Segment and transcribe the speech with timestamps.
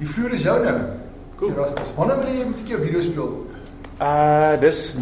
[0.00, 0.76] Die vloer is jou nou.
[1.40, 1.52] Cool.
[1.52, 1.92] Erastus.
[1.96, 3.46] Wanneer wil jy met 'n keer video speel?
[4.00, 4.98] Uh dis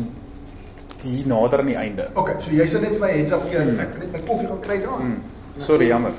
[1.03, 2.09] die nader aan die einde.
[2.15, 3.59] Okay, so jy sal net vir my heads up gee.
[3.59, 5.01] Ek wil net my koffie gaan kry daar.
[5.01, 5.21] Mm.
[5.57, 6.13] Sorry, jammer.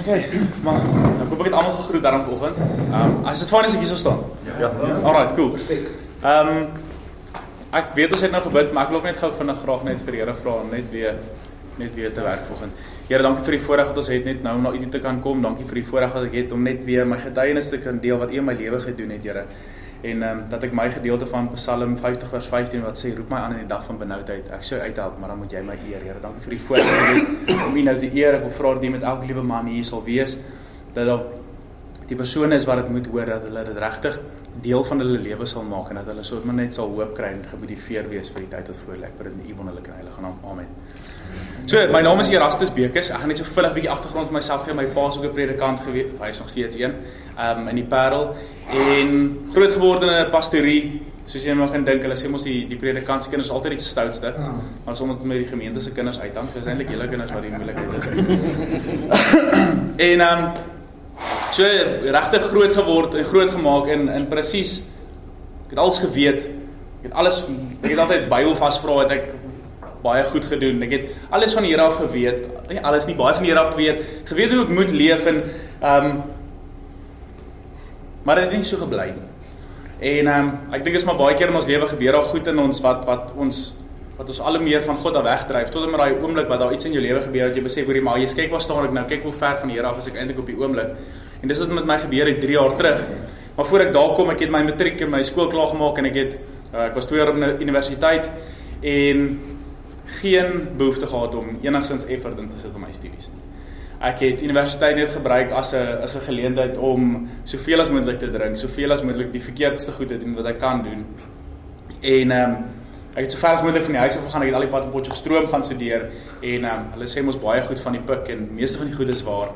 [0.00, 0.28] Okay,
[0.62, 2.56] maar nou probeer ek almal se groet daarom vanoggend.
[2.56, 4.20] Ehm um, as dit fyn is ek hier sou staan.
[4.46, 4.58] Ja.
[4.58, 4.70] ja.
[5.02, 5.50] Alright, cool.
[5.50, 5.90] Perfek.
[6.22, 6.62] Ehm um,
[7.70, 10.06] ek weet ons het nou gebid, maar ek wil ook net gou vinnig graag net
[10.06, 11.18] vir die Here vra net weer
[11.78, 12.84] net weer te werk vanoggend.
[13.06, 15.42] Here, dankie vir die voorreg dat ons het net nou na U te kan kom.
[15.42, 18.18] Dankie vir die voorreg wat ek het om net weer my getuienis te kan deel
[18.18, 19.46] wat U in my lewe gedoen het, Here.
[20.02, 23.30] En ehm um, dat ek my gedeelte van Psalm 50 vers 15 wat sê roep
[23.32, 24.50] my aan in die dag van benoudheid.
[24.52, 26.20] Ek sou uithelp, maar dan moet jy my eer, Here.
[26.22, 28.38] Dankie vir die voorreg om U nou te eer.
[28.40, 30.36] Ek wil vra dat U met elke liewe man hier sal wees
[30.96, 31.24] dat daar
[32.08, 34.18] die persone is wat dit moet hoor dat hulle dit regtig
[34.62, 37.32] deel van hulle lewe sal maak en dat hulle soort maar net sal hoop kry
[37.34, 39.10] en gemotiveer wees vir die tyd wat voor lê.
[39.10, 40.38] Ek bid in U wonderlike heilige naam.
[40.52, 40.70] Amen.
[41.66, 43.08] So, my naam is Erastus Bekes.
[43.10, 44.74] Ek gaan net so vinnig 'n bietjie agtergrond vir myself gee.
[44.74, 46.12] My pa is ook 'n predikant gewees.
[46.20, 46.94] Hy is nog steeds een.
[47.36, 48.36] Um in die Parel
[48.70, 51.02] en groot geword in 'n pastorie.
[51.26, 54.26] Soos jy mag dink, hulle sê mos die die predikant se kinders altyd die stoutste.
[54.26, 54.52] Ja.
[54.84, 56.46] Maar soms met die gemeente se kinders uithang.
[56.54, 58.06] Dis eintlik julle kinders wat die moeilikheid is.
[60.10, 60.50] en um
[61.50, 64.86] so regtig groot geword en groot gemaak in in presies
[65.64, 66.46] ek het alles geweet.
[67.02, 67.42] Ek het alles
[67.82, 69.34] ek het altyd Bybel vasvra het ek
[70.06, 70.82] baie goed gedoen.
[70.86, 72.48] Ek het alles van die Here af geweet.
[72.70, 74.02] Nie alles nie, baie van die Here af geweet.
[74.30, 75.42] Geweet hoe ek moet leef en
[75.80, 76.18] ehm um,
[78.26, 79.26] maar dit het nie so gebly nie.
[79.98, 82.48] En ehm um, ek dink is maar baie keer in ons lewe gebeur daar goed
[82.52, 83.66] in ons wat wat ons
[84.16, 86.72] wat ons al meer van God af wegdryf tot en met daai oomblik wat daar
[86.72, 88.94] iets in jou lewe gebeur dat jy besef hoorie maar jy kyk waar staan ek
[88.96, 90.94] nou kyk hoe ver van die Here af is ek eintlik op die oomblik
[91.42, 93.02] en dis wat met my gebeur het 3 jaar terug
[93.56, 96.08] maar voor ek daar kom ek het my matriek en my skool klaar gemaak en
[96.08, 96.38] ek het
[96.72, 98.30] uh, ek was 2 jaar op 'n universiteit
[98.80, 99.28] en
[100.06, 103.42] geen behoefte gehad om enigstens effort in te sit op my studies nie.
[104.06, 108.30] Ek het universiteit net gebruik as 'n as 'n geleentheid om soveel as moontlik te
[108.30, 111.06] drink, soveel as moontlik die verkeerdste goed te doen wat ek kan doen.
[112.00, 112.56] En ehm um,
[113.14, 114.70] ek het so ver as moontlik van die huis af gegaan, ek het al die
[114.70, 116.10] pad op Potchefstroom gaan studeer
[116.42, 118.96] en ehm um, hulle sê mos baie goed van die pik en meeste van die
[118.96, 119.48] goed is waar.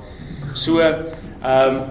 [0.54, 1.04] So ehm
[1.42, 1.82] um,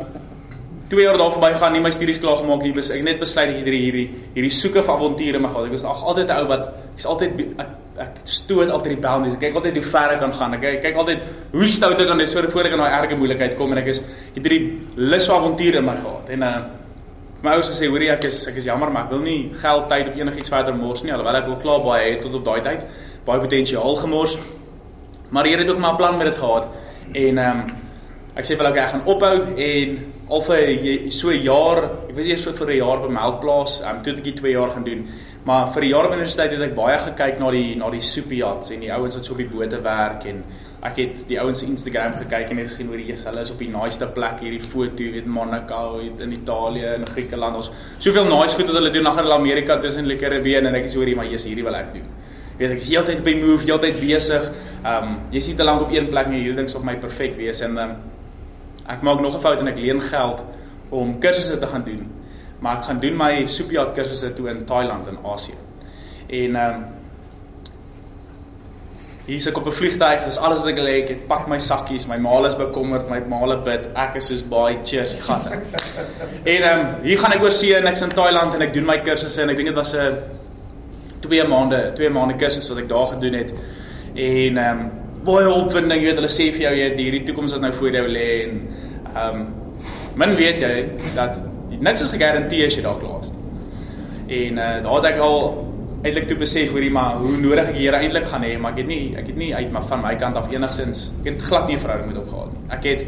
[0.89, 2.73] twee jaar daar verby gaan, nie my studies klaar gemaak nie.
[2.73, 5.67] Ek net besluit ek hierdie hierdie hierdie soeke van avonture my gehad.
[5.69, 7.69] Ek was ag altyd 'n ou wat ek's altyd ek,
[7.99, 9.35] ek stoot altyd die boundaries.
[9.35, 10.53] Ek kyk altyd hoe ver ek kan gaan.
[10.53, 11.19] Ek kyk, kyk altyd
[11.51, 14.03] hoe stout ek kan wees voor ek in daai erge moeilikheid kom en ek is
[14.35, 16.29] hierdie lus vir avonture in my gehad.
[16.29, 16.59] En uh
[17.41, 20.07] my ouers gesê, "Hoorie, ek is ek is jammer, maar ek wil nie geld, tyd
[20.09, 22.83] of enigiets verder mors nie, alhoewel ek wil klaar baie het tot op daai tyd.
[23.25, 24.37] Baie potensiaal gemors.
[25.29, 26.67] Maar Here het ook maar 'n plan met dit gehad.
[27.13, 27.65] En ehm um,
[28.35, 32.27] ek sê vir hulle ek gaan ophou en al vir so 'n jaar, ek was
[32.27, 35.07] eers vir 'n jaar by Melkplaas, um, toe het ek 2 jaar gaan doen.
[35.45, 38.71] Maar vir die jaar op universiteit het ek baie gekyk na die na die soepiats
[38.71, 40.43] en die ouens wat so op die bote werk en
[40.83, 43.57] ek het die ouens se Instagram gekyk en het gesien hoe die hulle is op
[43.57, 47.55] die naaste plek hierdie foto, weet Monaco, weet in Italië en Griekeland.
[47.55, 50.75] Ons soveel nice goed wat hulle doen, dan gaan hulle Amerika tussen die Karibië en
[50.75, 52.05] ek is hoorie maar jy's hierdie wil ek doen.
[52.59, 54.51] Weet ek is heeltyd by move, heeltyd besig.
[54.83, 57.37] Ehm um, jy sien te lank op een plek en hierdie ding sou my perfek
[57.37, 58.18] wees en ehm um,
[58.89, 60.43] Ek maak nog 'n fout en ek leen geld
[60.89, 62.07] om kursusse te gaan doen.
[62.59, 65.57] Maar ek gaan doen my Sopiat kursusse toe in Thailand in Asië.
[66.27, 66.85] En ehm um,
[69.25, 72.07] hier is ek op 'n vliegtuig, dis alles wat ek lê, ek pak my sakkies,
[72.07, 75.49] my maal is bekommerd, my maal bid, ek is soos baie cheers gatte.
[76.43, 78.85] en ehm um, hier gaan ek oor see en ek's in Thailand en ek doen
[78.85, 80.17] my kursusse en ek dink dit was 'n
[81.21, 83.53] 2 maande, 2 maande kursus wat ek daar gedoen het.
[84.15, 84.98] En ehm um,
[85.29, 88.05] baie opwinding, jy weet hulle sê vir jou jy hierdie toekoms wat nou voor jou
[88.07, 88.59] lê en
[89.15, 89.47] ehm um,
[90.19, 90.73] min weet jy
[91.15, 91.37] dat
[91.79, 93.31] niks is gegarandeer as jy daar klaar is.
[94.39, 95.39] En uh daar het ek al
[96.03, 98.91] eintlik toe besef hoorie maar hoe nodig ek hier eintlik gaan hê, maar ek het
[98.91, 101.75] nie ek het nie uit maar van my kant af enigsins ek het glad nie
[101.75, 102.63] 'n verhouding met hom gehad nie.
[102.77, 103.01] Ek het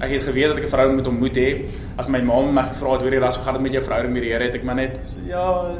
[0.00, 1.50] ek het geweet dat ek 'n verhouding met hom moet hê.
[1.96, 4.32] As my ma my gevra het hoorie ras gaan dit met jou verhouding met die
[4.32, 5.74] Here, het ek maar net ja,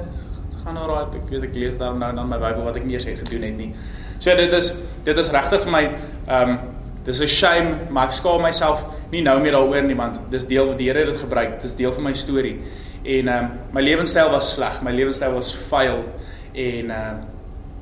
[0.64, 2.94] gaan nou raai ek weet ek lees daar nou dan my Bybel wat ek nie
[2.94, 3.74] eers het gedoen het nie.
[4.18, 4.72] So dit is
[5.04, 5.84] dit is regtig vir my
[6.26, 6.58] ehm um,
[7.04, 10.66] dis 'n shame, maar ek skaam myself nie nou meer daaroor nie want dis deel
[10.66, 11.62] wat die Here dit gebruik.
[11.62, 12.60] Dis deel van my storie.
[13.04, 14.82] En ehm um, my lewenstyl was sleg.
[14.82, 16.04] My lewenstyl was vuil
[16.52, 17.36] en ehm uh,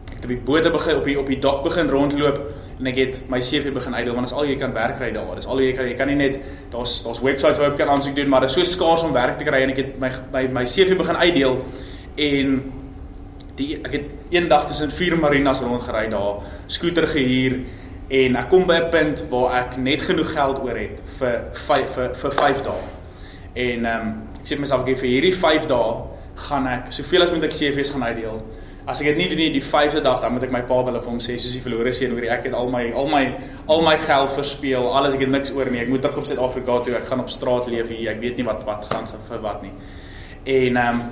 [0.06, 2.40] ek het op die bote begin op die op die dak begin rondloop
[2.78, 5.34] en ek het my CV begin uitdeel want is al jy kan werk kry daar.
[5.34, 6.38] Dis al jy kan jy kan nie net
[6.70, 9.38] daar's daar's websites waar jy kan aansoek doen, maar dit is so skaars om werk
[9.38, 11.62] te kry en ek het my my, my CV begin uitdeel
[12.16, 12.60] en
[13.56, 17.60] die ek het eendag tussen vier marinas rondgery daar, skooter gehuur
[18.08, 21.94] en ek kom by 'n punt waar ek net genoeg geld oor het vir 5
[21.94, 22.82] vir vir 5 dae.
[23.54, 25.94] En ehm um, ek sê myself ek vir hierdie 5 dae
[26.34, 28.42] gaan ek soveel as moontlik CV's gaan uitdeel.
[28.86, 30.98] as ek dit nie doen nie die 5de dag dan moet ek my pa bel
[31.00, 33.22] of hom sê soos die verlore seun hoor ek het al my al my
[33.72, 36.78] al my geld verspeel alles ek het niks oor nie ek moet terug op Suid-Afrika
[36.86, 39.64] toe ek gaan op straat leef hier ek weet nie wat wat gaan vir wat
[39.66, 39.72] nie
[40.56, 41.06] en ehm um,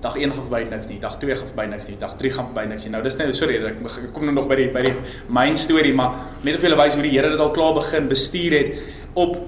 [0.00, 0.98] dag 1 gaan verby niks nie.
[1.00, 1.96] Dag 2 gaan verby niks nie.
[2.00, 2.92] Dag 3 gaan verby niks nie.
[2.92, 3.82] Nou dis net sorry ek
[4.14, 4.94] kom nou nog by die by die
[5.32, 8.58] myn storie maar net of julle wys hoe die Here dit al klaar begin bestuur
[8.58, 8.74] het
[9.14, 9.38] op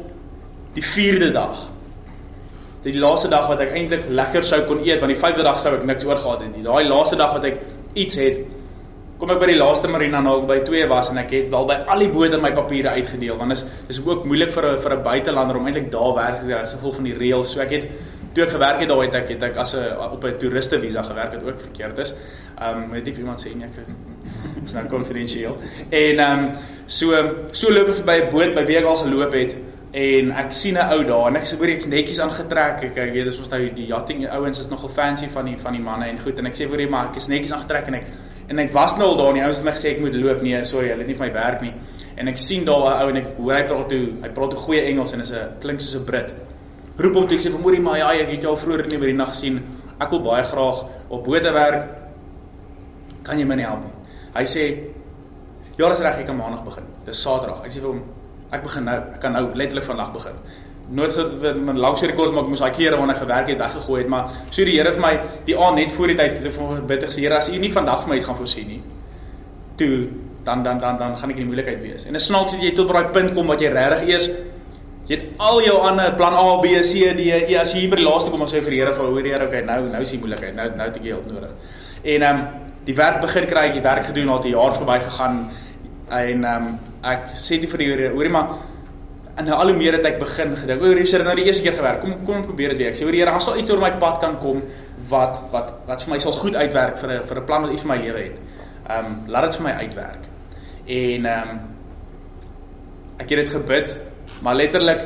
[0.75, 1.67] die 4de dag.
[2.87, 5.75] Die laaste dag wat ek eintlik lekker sou kon eet want die vyfde dag sou
[5.77, 6.65] ek niks oor gehad het nie.
[6.65, 7.61] Daai laaste dag wat ek
[7.99, 8.45] iets het,
[9.19, 11.81] kom ek by die laaste marina nou by 2 was en ek het wel by
[11.91, 15.03] al die bote my papiere uitgedeel want is dis ook moeilik vir 'n vir 'n
[15.03, 17.53] buitelander om eintlik daar werk te doen as gevolg van die reëls.
[17.53, 17.85] So ek het
[18.35, 21.03] toe ek gewerk het daai het ek het ek as 'n op 'n toeriste visa
[21.03, 22.15] gewerk het ook verkeerd is.
[22.59, 23.77] Ehm um, weet ek iemand sê nie ek
[24.67, 25.57] is nou konfidensieel.
[25.91, 26.51] En ehm um,
[26.87, 27.13] so
[27.53, 29.55] so loop ek by 'n boot by wie ek al geloop het
[29.93, 33.13] en ek sien 'n ou daar en ek sê hoor ek's netjies aangetrek ek, ek
[33.13, 36.19] weet ons nou die yachting ouens is nogal fancy van die van die manne en
[36.19, 38.05] goed en ek sê hoor jy maar ek is netjies aangetrek en ek
[38.49, 40.43] en ek was nou al daar en die ouens het my gesê ek moet loop
[40.43, 41.73] nee sorry hulle het nie my werk nie
[42.17, 44.59] en ek sien daar 'n ou en ek hoor hy praat toe hy praat toe
[44.59, 46.35] goeie Engels en is 'n klink soos 'n Brit
[46.99, 49.13] roep hom toe ek sê vir moorie maar ja ek het jou vroeër in die
[49.13, 49.63] nag gesien
[50.01, 51.89] ek wil baie graag op bote werk
[53.23, 53.85] kan jy my help
[54.35, 54.65] hy sê
[55.79, 58.03] ja dis reg ek kan maandag begin dis saterdag ek sê vir hom
[58.53, 60.37] ek begin nou, ek kan nou letterlik vandag begin.
[60.89, 63.99] Nooit dat my langs rekord maar ek moes daai klere waarna ek gewerk het weggegooi
[64.01, 65.11] het, maar so die Here vir my
[65.45, 68.07] die aand net voor die tyd het vir bid gesê Here as U nie vandag
[68.07, 68.81] vir my iets gaan voorsien nie.
[69.81, 70.09] Toe
[70.47, 72.07] dan dan dan dan gaan ek in die moeilikheid wees.
[72.09, 74.31] En 'n snaaks het jy tot by daai punt kom wat jy regtig eers
[75.09, 77.97] jy het al jou ander plan A, B, C, D, E as jy hier by
[78.03, 80.03] die laaste kom en sê vir die Here vir hoor die Here okay nou nou
[80.05, 80.55] is die moeilikheid.
[80.57, 81.55] Nou nou het ek hulp nodig.
[82.05, 84.99] En ehm um, die werk begin kry, ek het werk gedoen, al 'n jaar verby
[85.05, 85.51] gegaan
[86.09, 88.49] en ehm um, ek sê dit vir die Here, hoorie maar
[89.39, 91.77] en nou al hoe meer het ek begin gedink, oor hierdie nou die eerste keer
[91.79, 92.01] gewerk.
[92.01, 92.91] Kom kom probeer dit weer.
[92.91, 94.63] Ek sê hoorie Here, as daar iets oor my pad kan kom
[95.09, 97.79] wat wat wat vir my sal goed uitwerk vir 'n vir 'n plan wat U
[97.79, 98.37] vir my lewe het.
[98.89, 100.23] Ehm um, laat dit vir my uitwerk.
[100.87, 101.61] En ehm um,
[103.19, 103.99] ek het dit gebid,
[104.43, 105.01] maar letterlik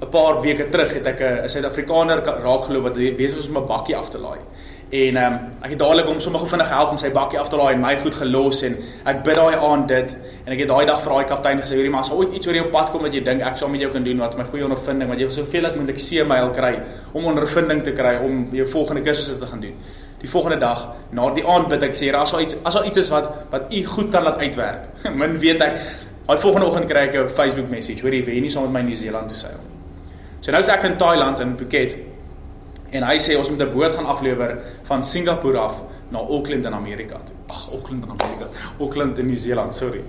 [0.00, 3.66] 'n paar weke terug het ek 'n Suid-Afrikaner raak geloop wat besig was om 'n
[3.66, 4.38] bakkie af te laai.
[4.90, 7.56] En ehm um, ek het dadelik hom sommer vinnig gehelp om sy bakkie af te
[7.56, 10.86] laai en my goed gelos en ek bid daai aand dit en ek het daai
[10.86, 13.14] dag vir daai kaptein gesê hoorie maar as ooit iets oor jou pad kom wat
[13.14, 15.66] jy dink ek sal met jou kan doen wat my goeie ondervinding want jy soveel
[15.66, 16.74] as moontlik see myl kry
[17.12, 19.74] om ondervinding te kry om jou volgende kursusse te gaan doen.
[20.20, 22.98] Die volgende dag na die aand bid ek sê as daar iets as daar iets
[22.98, 24.88] is wat wat u goed kan laat uitwerk.
[25.20, 25.80] Min weet ek
[26.26, 28.96] daai volgende oggend kry ek 'n Facebook message hoorie wie nie saam met my New
[28.96, 29.60] Zealand toe seil.
[30.40, 32.14] So nou is ek in Thailand in Phuket
[32.94, 35.74] En hy sê ons moet 'n boot gaan aflewer van Singapore af
[36.08, 37.16] na Auckland in Amerika.
[37.48, 38.46] Ag, Auckland in Amerika.
[38.78, 40.00] Auckland in Nieu-Seeland, sorry.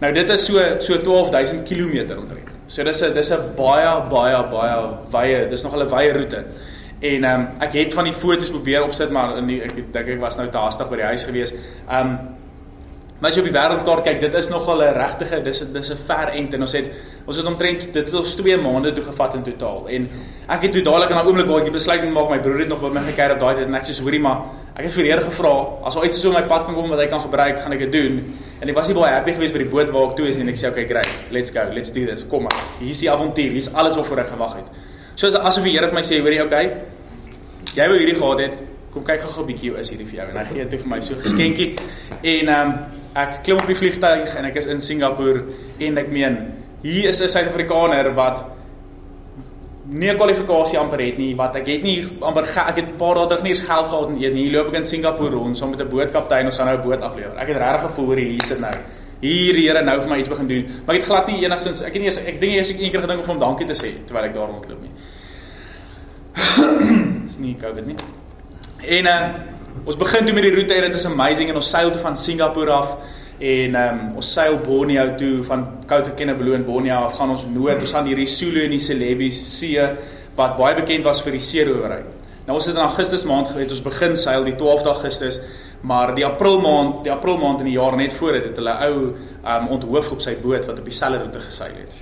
[0.00, 2.48] Nou dit is so so 12000 km omtrent.
[2.66, 6.44] So dis 'n dis 'n baie baie baie wye, dis nog 'n wye roete.
[7.00, 10.08] En ehm um, ek het van die foto's probeer opsit maar in die, ek dink
[10.08, 11.54] ek was nou te haastig by die huis gewees.
[11.88, 12.18] Ehm um,
[13.20, 15.98] Maar as jy op die wêreldkaart kyk, dit is nogal 'n regtige dis dis 'n
[16.06, 16.86] ver end en ons het
[17.26, 19.88] ons het omtrent dit het ons 2 maande toe gevat in totaal.
[19.88, 20.08] En
[20.48, 22.68] ek het toe dadelik in 'n oomblik waar ek besluit moet maak, my broer het
[22.68, 24.38] nog by my gekyk op daai tyd en ek sê hoorie maar
[24.76, 26.88] ek het vir die Here gevra as al iets so op my pad kan kom
[26.88, 28.24] wat hy kan gebruik, gaan ek dit doen.
[28.60, 30.42] En ek was nie baie happy geweest by die boot waar ek toe is nie
[30.42, 31.08] en ek sê okay, great.
[31.30, 31.60] Let's go.
[31.72, 32.26] Let's do this.
[32.26, 32.56] Kom maar.
[32.78, 33.50] Hier is die avontuur.
[33.50, 34.64] Hier is alles waarvoor ek gewag het.
[35.14, 36.76] So asof die Here vir my sê, hoorie, okay.
[37.74, 38.62] Jy wou hierdie gehad het.
[38.92, 40.88] Kom kyk gou-gou 'n bietjie hoe is hierdie vir jou en hy gee dit vir
[40.88, 41.76] my so geskenkie.
[42.22, 45.42] En ehm um, ek klim op die vliegtuig en ek is in Singapore
[45.78, 46.38] en ek meen
[46.82, 48.44] hier is 'n Suid-Afrikaner wat
[49.90, 53.14] nie 'n kwalifikasie amper het nie wat ek het nie amper ek het 'n paar
[53.14, 55.76] dae terug nie eens geld gehad en hier loop ek in Singapore rond saam so
[55.76, 57.36] met 'n bootkaptein ons gaan nou 'n boot aflewer.
[57.36, 58.72] Ek het regtig gevoel hoor hier sit nou.
[59.20, 60.64] Hier Here nou vir my iets begin doen.
[60.86, 62.90] Maar ek het glad nie enigsins ek het nie eens ek dink eers ek een
[62.90, 64.90] keer gedink om hom dankie te sê terwyl ek daar rondloop nie.
[67.28, 67.96] Is nie COVID nie.
[68.80, 69.28] En uh,
[69.90, 72.14] Ons begin toe met die roete en dit is amazing en ons seil toe van
[72.14, 72.90] Singapore af
[73.42, 77.42] en ehm um, ons seil Borneo toe van Kota Kinabalu in Borneo af gaan ons
[77.50, 79.88] noord ons gaan hierdie Sulu en die Celebi see
[80.36, 82.04] wat baie bekend was vir die seerowery.
[82.46, 85.40] Nou ons het in Augustus maand geweet ons begin seil die 12de Augustus
[85.80, 88.74] maar die April maand die April maand in die jaar net voor dit het hulle
[88.84, 88.94] ou
[89.40, 91.94] um onthoof op sy boot wat op dieselfde roete geseil het.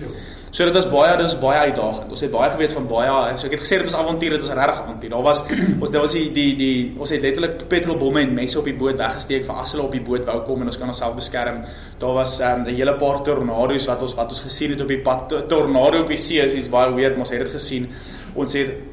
[0.50, 2.10] So dit was baie dis baie uitdagend.
[2.10, 4.56] Ons het baie geweet van baie so ek het gesê dit was avontuur, dit was
[4.58, 5.12] regtig avontuur.
[5.14, 5.44] Daar was
[5.82, 8.98] ons daar was die die die ons het letterlik petrolbomme en mense op die boot
[8.98, 11.62] weggesteek vir as hulle op die boot wou kom en ons kan onsself beskerm.
[12.02, 15.02] Daar was um 'n hele paar tornado's wat ons wat ons gesien het op die
[15.02, 17.92] pad tornado op die see is iets baie weird, ons het dit gesien.
[18.34, 18.87] Ons het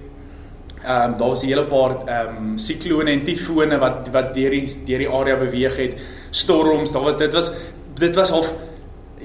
[0.85, 4.51] ehm um, daar was 'n hele paar ehm um, siklone en tifone wat wat deur
[4.51, 5.93] die deur die area beweeg het,
[6.31, 7.51] storms, daar was dit was
[7.99, 8.49] dit was half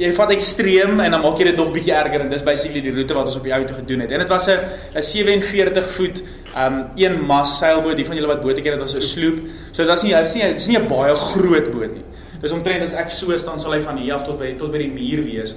[0.01, 2.93] jy vat ekstreem en dan maak jy dit nog bietjie erger en dis basically die
[2.95, 4.11] roete wat ons op die ou toe gedoen het.
[4.11, 4.59] En dit was 'n
[4.97, 6.23] 'n 47 voet
[6.57, 9.39] um een mas seilboot, die van julle wat ken, dit was 'n sloop.
[9.73, 12.05] So dit was nie is nie dit is nie 'n baie groot boot nie.
[12.41, 14.79] Dis omtrent as ek so staan sal hy van hier af tot by tot by
[14.79, 15.57] die muur wees.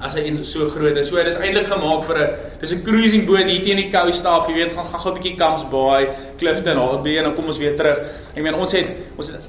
[0.00, 1.08] As hy so groot is.
[1.08, 2.30] So dit is eintlik gemaak vir 'n
[2.60, 5.20] dis 'n cruising boot hier teen die Coast Staff, jy weet, gaan gaan gou 'n
[5.20, 7.98] bietjie Camps Bay, Clifton, Albay en dan kom ons weer terug.
[8.34, 9.40] Ek meen ons het ons het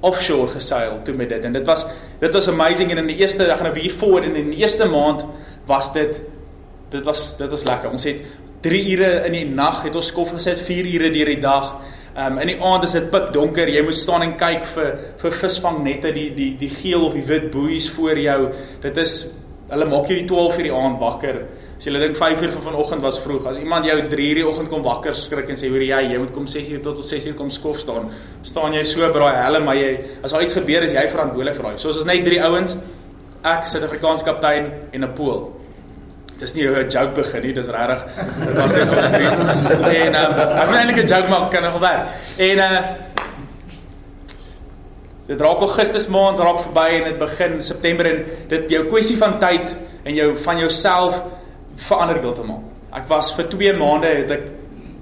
[0.00, 1.86] offshore geseil toe met dit en dit was
[2.20, 4.58] dit was amazing en in die eerste ek gaan 'n bietjie forward en in die
[4.58, 5.24] eerste maand
[5.66, 6.20] was dit
[6.90, 7.90] dit was dit was lekker.
[7.90, 8.20] Ons het
[8.60, 11.74] 3 ure in die nag het ons skof gesit, 4 ure deur die dag.
[12.18, 13.70] Um in die aand is dit pikdonker.
[13.70, 17.52] Jy moet staan en kyk vir vir visvangnette, die die die geel of die wit
[17.54, 18.38] boeies voor jou.
[18.82, 19.20] Dit is
[19.68, 21.40] hulle maak jou die 12 uur die aand wakker.
[21.76, 24.70] As jy dink 5 uur vanoggend was vroeg, as iemand jou 3 uur die oggend
[24.72, 27.36] kom wakker skrik en sê hoor jy, jy moet kom 6 uur tot 6 uur
[27.38, 28.08] kom skof staan,
[28.42, 29.92] staan jy so braai helle maar jy
[30.24, 31.78] as daar iets gebeur is jy verantwoordelik vir daai.
[31.78, 32.78] So ons net drie ouens,
[33.44, 35.57] ek Suid-Afrikaanse kaptein en 'n pool.
[36.38, 38.04] Dis nie 'n joke begin nie, dis regtig.
[38.46, 39.26] Dit was net ons drie.
[40.04, 42.08] En uh, ek wil eintlik 'n joke maak kan nog werk.
[42.36, 42.80] En uh
[45.28, 49.34] Dit raak Augustus maand raak verby en dit begin September en dit jou kwessie van
[49.38, 49.74] tyd
[50.08, 51.18] en jou van jouself
[51.76, 52.62] verander heeltemal.
[52.96, 54.46] Ek was vir 2 maande het ek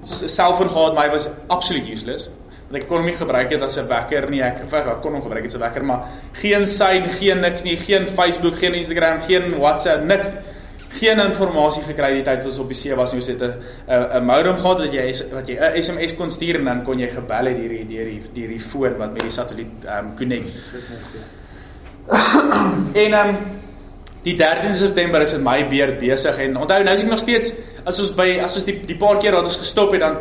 [0.07, 2.27] selfoon gehad, maar hy was absoluut useless.
[2.67, 4.43] Want ek kon hom nie gebruik het as 'n wekker nie.
[4.43, 6.03] Ek ek kon hom gebruik het as 'n wekker, maar
[6.33, 10.33] geen sein, geen niks nie, geen Facebook, geen Instagram, geen WhatsApp, niks
[10.99, 13.21] geen inligting gekry die tyd ons op die see was nie.
[13.21, 13.55] Ons het 'n
[14.19, 17.09] 'n modem gehad wat jy wat jy 'n SMS kon stuur en dan kon jy
[17.09, 20.17] gebel het deur die deur die deur die foon wat met die satelliet ehm um,
[20.17, 20.51] connect.
[23.03, 23.37] en ehm um,
[24.23, 27.53] die 13 September is dit my beurt besig en onthou nou is ek nog steeds
[27.85, 30.17] as ons by as ons die die paar keer wat ons gestop het dan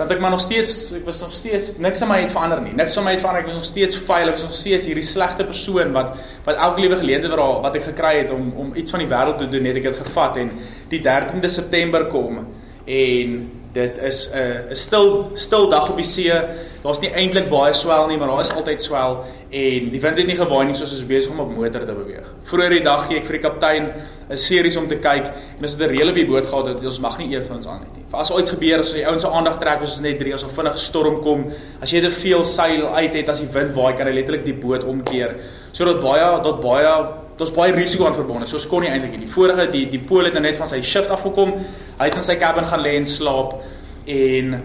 [0.00, 2.72] dat ek maar nog steeds ek was nog steeds niks aan my het verander nie.
[2.76, 3.44] Niks van my het verander.
[3.44, 4.30] Ek was nog steeds vuil.
[4.30, 6.16] Ek was nog steeds hierdie slegte persoon wat
[6.46, 9.38] wat elke liewe geleentheid wat wat ek gekry het om om iets van die wêreld
[9.42, 10.52] te doen, het ek dit gevat en
[10.88, 12.44] die 13de September kom
[12.86, 13.40] en
[13.72, 16.32] dit is 'n 'n stil stil dag op die see.
[16.82, 20.26] Daar's nie eintlik baie swel nie, maar daar is altyd swel en die wind het
[20.26, 22.34] nie gewaai nie soos ons besig om op motor te beweeg.
[22.44, 23.92] Vroeger die dag gee ek vir die kaptein
[24.30, 25.26] 'n series om te kyk
[25.58, 27.56] en as dit 'n reël op die boot gehad het, ons mag nie een van
[27.56, 27.99] ons aan het nie.
[28.10, 30.44] Vir as iets gebeur, as die ouens se aandag trek, ons is net drie, as
[30.44, 33.96] 'n vinnige storm kom, as jy te veel seil uit het, as die wind waai,
[33.96, 35.36] kan hy letterlik die boot omkeer.
[35.72, 38.46] So dat baie dat baie Daar's baie risiko aan verbonde.
[38.46, 39.28] So skon nie eintlik nie.
[39.32, 41.54] Vorige die die pool het net van sy shift afgekom.
[41.96, 43.54] Hy het in sy cabin gaan lê en slaap
[44.04, 44.58] en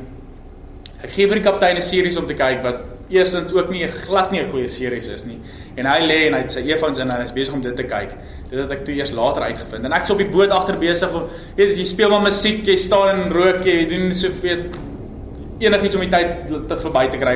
[1.01, 4.31] ek gee vir die kaptein 'n series om te kyk wat eerstens ook nie glad
[4.31, 5.39] nie 'n goeie series is nie.
[5.77, 7.75] En hy lê en hy het sy earphones in en hy is besig om dit
[7.75, 8.11] te kyk.
[8.49, 9.87] Dit het ek toe eers later uitgevind.
[9.87, 13.23] En ek's op die boot agter besig om weet jy speel maar musiek, jy staan
[13.25, 14.75] en rook, jy doen so weet
[15.63, 17.35] enigiets om die tyd te verby te kry.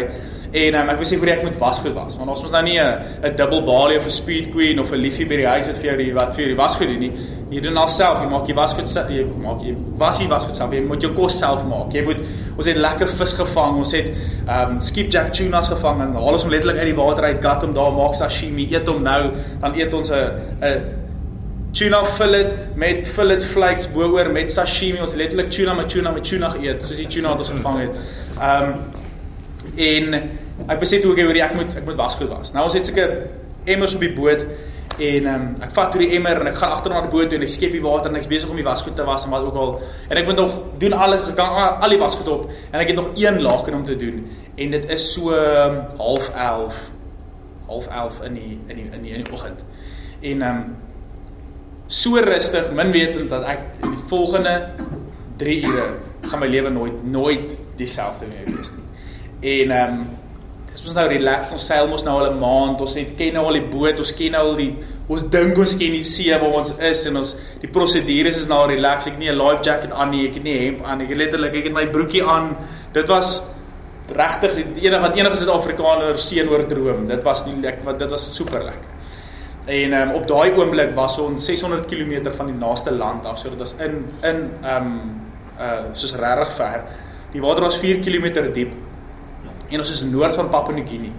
[0.52, 2.80] En um, ek wou sê hoe ek moet wasgoed was, want ons mos nou nie
[2.82, 5.78] 'n 'n double balie of 'n speed queen of 'n liefie by die huis het
[5.78, 7.12] vir jou die wat vir jou die wasgoed doen nie.
[7.52, 10.74] Jy doen alself, jy maak jy wasgoed self, jy maak jy was jy wasgoed self,
[10.74, 11.94] jy moet jou kos self maak.
[11.94, 12.18] Jy moet
[12.58, 14.06] ons het lekker vis gevang, ons het
[14.48, 17.74] um, skipjack tunas gevang en haal ons hom letterlik uit die water uit, gat hom
[17.74, 20.82] daar, maak sashimi, eet hom nou, dan eet ons 'n 'n
[21.74, 26.56] tuna fillet met fillet flakes bo-oor met sashimi, ons letterlik tuna met tuna met tuna
[26.62, 27.90] eet, soos die tuna wat ons gevang het.
[28.42, 28.74] Um,
[29.80, 30.18] en
[30.68, 32.52] ek besef hoe ek oor ek moet ek moet wasgoed was.
[32.56, 33.16] Nou ons het seker
[33.70, 34.44] emmers op die boot
[35.00, 37.38] en um, ek vat toe die emmer en ek gaan agter na die boot toe
[37.40, 39.48] en ek skep die water en ek's besig om die wasgoed te was en wat
[39.48, 39.74] ook al.
[40.10, 43.00] En ek moet nog doen alles, ek kan al die wasgoed op en ek het
[43.00, 44.26] nog een laag om te doen
[44.60, 46.84] en dit is so um, half 11
[47.70, 49.64] half 11 in die in die in die in die oggend.
[50.26, 50.62] En um,
[51.88, 54.56] so rustig, min wetend dat ek die volgende
[55.40, 55.88] 3 ure
[56.28, 58.89] gaan my lewe nooit nooit dieselfde weer wees nie.
[59.40, 60.08] En ehm um,
[60.70, 63.46] dis mos nou relax, ons seil mos nou al 'n maand, ons het ken nou
[63.46, 64.74] al die boot, ons ken nou al die
[65.08, 68.68] ons dink ons ken die see waar ons is en ons die prosedures is nou
[68.68, 69.08] relax.
[69.08, 71.02] Ek het nie 'n life jacket aan nie, ek het nie hemp aan.
[71.02, 72.56] Ek het letterlik ek het my broekie aan.
[72.94, 73.44] Dit was
[74.14, 77.08] regtig die enige wat enige Suid-Afrikaner seën oor droom.
[77.08, 78.90] Dit was nie lekker wat dit was super lekker.
[79.66, 83.50] En um, op daai oomblik was ons 600 km van die naaste land af, so
[83.50, 85.22] dit was in in ehm um,
[85.60, 86.84] uh soos regtig ver.
[87.32, 88.89] Die water was 4 km diep
[89.70, 91.16] en ons is noord van Papua Guinea.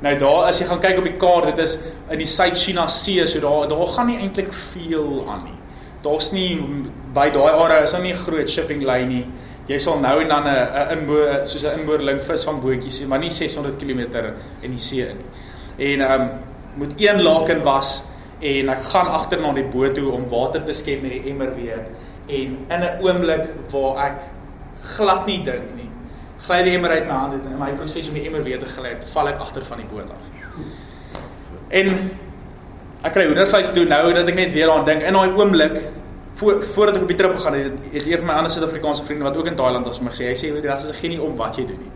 [0.00, 1.78] Nou daar as jy gaan kyk op die kaart, dit is
[2.10, 5.56] in die Suid-China See, so daar daar gaan nie eintlik veel aan nie.
[6.02, 6.54] Daar's nie
[7.14, 9.24] by daai area is daar nie groot shipping lyn nie.
[9.68, 13.30] Jy sal nou en dan 'n 'n inboor soos 'n inboorling visvangbootjie sien, maar nie
[13.30, 14.00] 600 km
[14.62, 15.18] in die see in.
[15.78, 16.28] En ehm um,
[16.78, 18.02] moet een laken was
[18.40, 21.54] en ek gaan agter na die boot toe om water te skep met die emmer
[21.56, 21.86] weer
[22.28, 24.18] en in 'n oomblik waar ek
[24.96, 25.87] glad nie dink nie
[26.46, 28.94] gly die emmer uit my hande en my proses om die emmer weer te gly,
[29.12, 30.58] val ek agter van die boot af.
[31.68, 31.94] En
[33.06, 35.80] ek kry hoendervleis toe nou dat ek net weer aan dink in daai oomblik
[36.38, 39.36] voor voordat ek op die trip gegaan het, het van my ander Suid-Afrikaanse vriende wat
[39.36, 41.58] ook in Thailand was vir my gesê, hy sê weet jy, geen nie om wat
[41.58, 41.90] jy doen nie.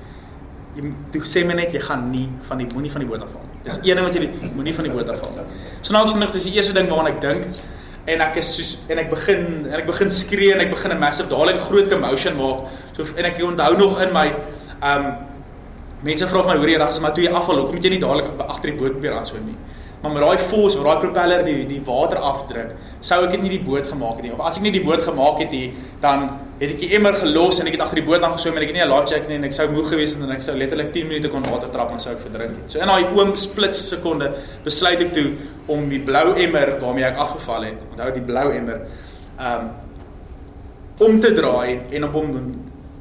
[0.75, 3.44] Jy jy sê my net jy gaan nie van die moenie van die boot afval
[3.46, 3.61] nie.
[3.68, 5.46] Dis een ding wat jy moenie van die boot afval nie.
[5.82, 7.62] So nou ek sien dis die eerste ding waaraan ek dink
[8.06, 10.99] en ek is soos en ek begin en ek begin skree en ek begin 'n
[10.99, 12.71] massive dadelik groot commotion maak.
[12.97, 14.35] So en ek onthou nog in my
[14.82, 15.14] um
[16.02, 18.40] mense vra my hoor jy ras maar toe jy afval hoekom moet jy nie dadelik
[18.49, 19.56] agter die boot weer aanswem nie.
[20.02, 23.52] Maar met daai force, met daai propeller die die water afdruk, sou ek dit nie
[23.52, 24.32] die boot gemaak het nie.
[24.35, 25.68] Of as ek nie die boot gemaak het nie,
[26.02, 26.25] dan
[26.59, 28.78] het ek die emmer gelos en ek het agter die boot aangeswem en ek het
[28.78, 30.92] nie 'n life jacket nie en ek sou moeg gewees het en ek sou letterlik
[30.92, 32.71] 10 minute kon water trap en sou ek verdrink het.
[32.71, 34.32] So in daai oom splits sekonde
[34.64, 35.32] besluit ek toe
[35.68, 38.80] om die blou emmer waarmee ek afgeval het, onthou die blou emmer,
[39.38, 39.71] um
[40.99, 42.54] om te draai en op hom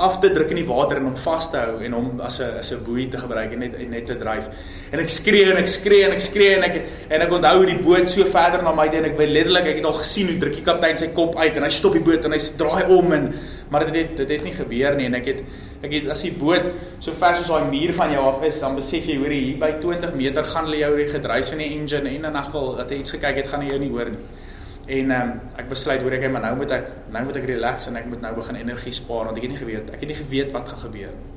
[0.08, 2.60] af te druk in die water en hom vas te hou en hom as 'n
[2.60, 4.50] as 'n boei te gebruik en net net te dryf.
[4.92, 6.76] En ek skree en ek skree en ek skree en ek
[7.10, 9.76] en ek onthou die boot so verder na my toe en ek weet letterlik ek
[9.76, 12.26] het al gesien hoe druk die kaptein sy kop uit en hy stop die boot
[12.26, 13.34] en hy draai om en
[13.70, 15.40] maar dit het dit het nie gebeur nie en ek het
[15.84, 18.76] ek het as die boot so ver soos daai muur van jou af is dan
[18.76, 22.26] besef jy hoor hier by 20 meter gaan hulle jou gedryf van die engine en
[22.26, 24.41] in geval dat jy iets gekyk het gaan jy jou nie hoor nie.
[24.88, 27.88] En ehm um, ek besluit hoor ek maar nou moet ek nou moet ek relax
[27.88, 30.18] en ek moet nou begin energie spaar want ek het nie geweet ek het nie
[30.18, 31.32] geweet wat gaan gebeur nie.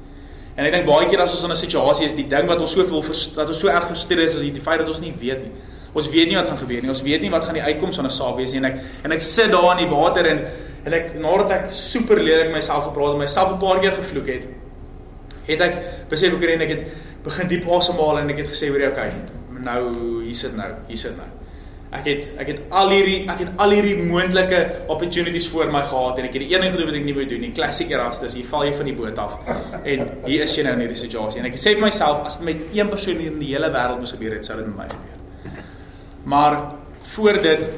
[0.55, 2.73] En ek dink baie keer as ons in 'n situasie is, die ding wat ons
[2.73, 5.53] soveel wat ons so erg frustreer is, is die feit dat ons nie weet nie.
[5.95, 6.91] Ons weet nie wat gaan gebeur nie.
[6.91, 8.59] Ons weet nie wat gaan die uitkoms van 'n saak wees nie.
[8.59, 10.47] En ek en ek sit daar in die water en
[10.85, 14.47] en ek nadat ek super lelik myself gepraat en myself 'n paar keer gevloek het,
[15.47, 16.87] het ek besef ek en ek het
[17.25, 19.13] begin diep asemhaal en ek het gesê hoor jy okay,
[19.51, 21.44] nou hier sit nou, hier sit nou.
[21.95, 24.61] Ek het ek het al hierdie ek het al hierdie moontlike
[24.91, 27.27] opportunities voor my gehad en ek het die een ding gedoen wat ek nie wou
[27.31, 27.53] doen nie.
[27.55, 29.37] Classic Erastus, hier val jy van die boot af.
[29.83, 31.43] En hier is jy nou in hierdie situasie.
[31.43, 34.15] En ek sê vir myself as dit met een persoon in die hele wêreld moes
[34.17, 35.63] gebeur het, sou dit met my gebeur.
[36.35, 36.59] Maar
[37.15, 37.69] voor dit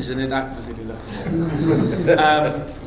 [0.00, 2.16] is dit net ek was hierdie lig.
[2.16, 2.80] Ehm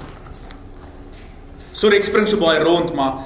[1.76, 3.26] Sorry ek spring so baie rond, maar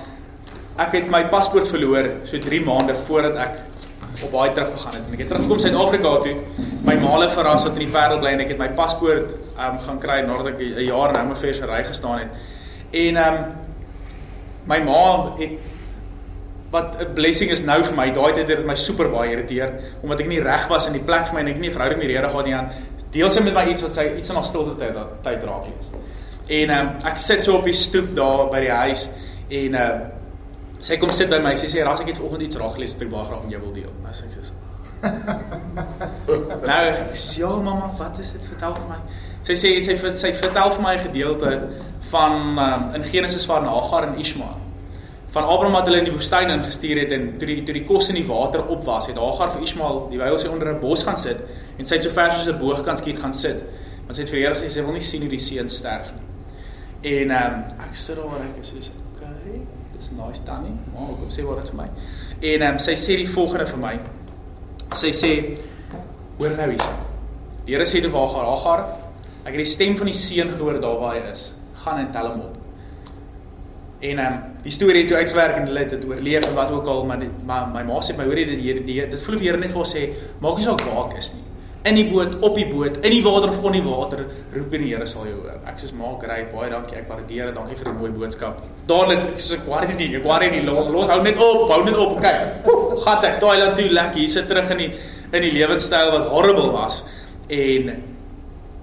[0.82, 3.60] ek het my paspoort verloor so 3 maande voordat ek
[4.24, 6.36] op baie terug gegaan het en ek het teruggekom Suid-Afrika toe.
[6.86, 10.00] My maale verras wat in die Parel bly en ek het my paspoort um gaan
[10.04, 12.30] kry nadat ek 'n jaar nou ongeveer so ry gestaan het.
[12.92, 13.38] En um
[14.68, 15.58] my ma het
[16.72, 18.12] wat 'n blessing is nou vir my.
[18.12, 21.04] Daai tyd het dit my super baie irriteer omdat ek nie reg was in die
[21.04, 22.70] plek vir my en ek nie 'n verhouding met die Here gehad nie aan.
[23.12, 25.92] Deel sy met my iets wat sy iets in haar stilte tyd tyd raak lees.
[26.48, 29.10] En um ek sit so op die stoep daar by die huis
[29.50, 30.19] en um
[30.82, 31.56] Sy kom sit by my.
[31.60, 33.62] Sy sê ras ek het vanoggend iets raak gelees wat ek baie graag met jou
[33.66, 33.92] wil deel.
[34.04, 34.54] Nou sê ek so.
[36.70, 38.48] nou, ek sê ja mamma, wat is dit?
[38.54, 39.02] Vertel vir my.
[39.48, 41.52] Sy sê sy sy, sy vertel vir my 'n gedeelte
[42.12, 44.58] van um, in Genesis waar Hagar en Ismael
[45.32, 48.10] van Abraham wat hulle in die woestyn ingestuur het en toe die toe die kos
[48.10, 51.04] in die water op was, het Hagar vir Ismael die Bybel sê onder 'n bos
[51.04, 51.44] gaan sit
[51.78, 53.62] en sy het so ver soos 'n boog kan skiet gaan sit.
[54.06, 56.26] Want sy het vir Here gesê sy wil nie sien hoe die seun sterf nie.
[57.20, 59.09] En ehm um, ek sit daar en ek sê okay
[60.00, 60.76] dis nice tannie.
[60.94, 61.88] Maar kom sê wat dit vir my.
[62.40, 63.94] En ehm um, sy sê die volgende vir my.
[65.00, 65.32] Sy sê
[66.40, 66.88] hoor nou hier.
[67.66, 68.86] Die Here sê te Hagar, Hagar,
[69.44, 71.52] ek het die stem van die seun gehoor daar waar hy is.
[71.84, 72.56] Gaan en tel hom op.
[74.00, 76.72] En ehm um, die storie het toe uitgewerk en hulle het dit oorleef en wat
[76.72, 79.22] ook al, maar die, maar my ma sê my hoor jy dit die, die dit
[79.28, 80.10] voel die Here net vir sê,
[80.44, 81.49] maak nie saak waar ek is nie
[81.88, 84.82] in die boot, op die boot, in die water of onder die water, roep en
[84.84, 85.62] die Here sal jou hoor.
[85.70, 86.98] Ek sê maak ry, baie dankie.
[87.00, 87.56] Ek waardeer dit.
[87.56, 88.60] Dankie vir die mooi boodskap.
[88.90, 90.64] Dadelik soos ek worry nie, ek worry nie.
[90.68, 92.18] Los hou net op, hou net op.
[92.20, 92.68] Kyk.
[93.06, 94.20] Gat ek Thailand toe lekker.
[94.20, 94.90] Hier sit terug in die
[95.30, 97.04] in die lewenstyl wat horrible was.
[97.48, 97.92] En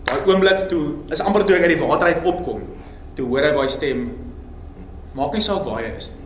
[0.06, 2.62] daai oomblik toe is amper toe ek uit die water uit opkom,
[3.18, 4.06] toe hoor ek daai stem.
[5.18, 6.22] Maak nie saak waar jy is nie.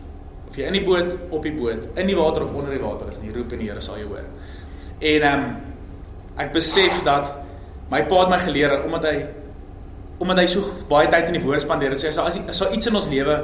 [0.51, 3.09] Of jy in die boot, op die boot, in die water of onder die water
[3.11, 4.25] is nie, roep en die Here sal jou hoor.
[5.01, 5.51] En ehm um,
[6.39, 7.33] ek besef dat
[7.91, 9.15] my pa het my geleer dat omdat hy
[10.21, 12.69] omdat hy so baie tyd in die woord spandeer het, sê hy as as so
[12.71, 13.37] iets in ons lewe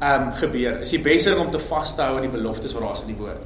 [0.00, 2.72] ehm um, gebeur, is die beste ding om te vas te hou aan die beloftes
[2.72, 3.42] wat daar is in die woord.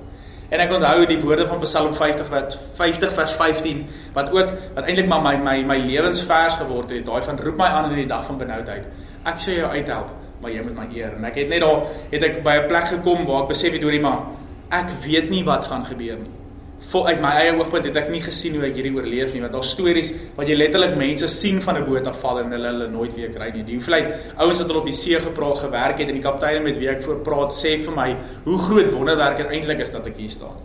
[0.53, 3.81] En ek onthou die woorde van Psalm 50 wat 50 vers 15
[4.15, 7.73] wat ook wat eintlik maar my my my lewensvers geword het, daai van roep my
[7.73, 8.87] aan in die dag van benoudheid.
[9.25, 10.13] Ek sê jou uithelp,
[10.45, 11.17] maar jy moet my eer.
[11.17, 13.83] En ek het net daar het ek by 'n plek gekom waar ek besef het
[13.83, 14.31] hoorie maar
[14.71, 16.44] ek weet nie wat gaan gebeur nie
[16.93, 19.55] vol uit my eie oogpunt het ek nie gesien hoe ek hierdie oorleef nie want
[19.57, 23.15] daar stories wat jy letterlik mense sien van 'n boot afval en hulle hulle nooit
[23.15, 23.65] weer kry nie.
[23.65, 26.79] Die hoeveelheid ouens wat hulle op die see gepraat gewerk het en die kaptein met
[26.79, 30.17] wie ek voor praat sê vir my hoe groot wonderwerk dit eintlik is dat ek
[30.17, 30.57] hier staan.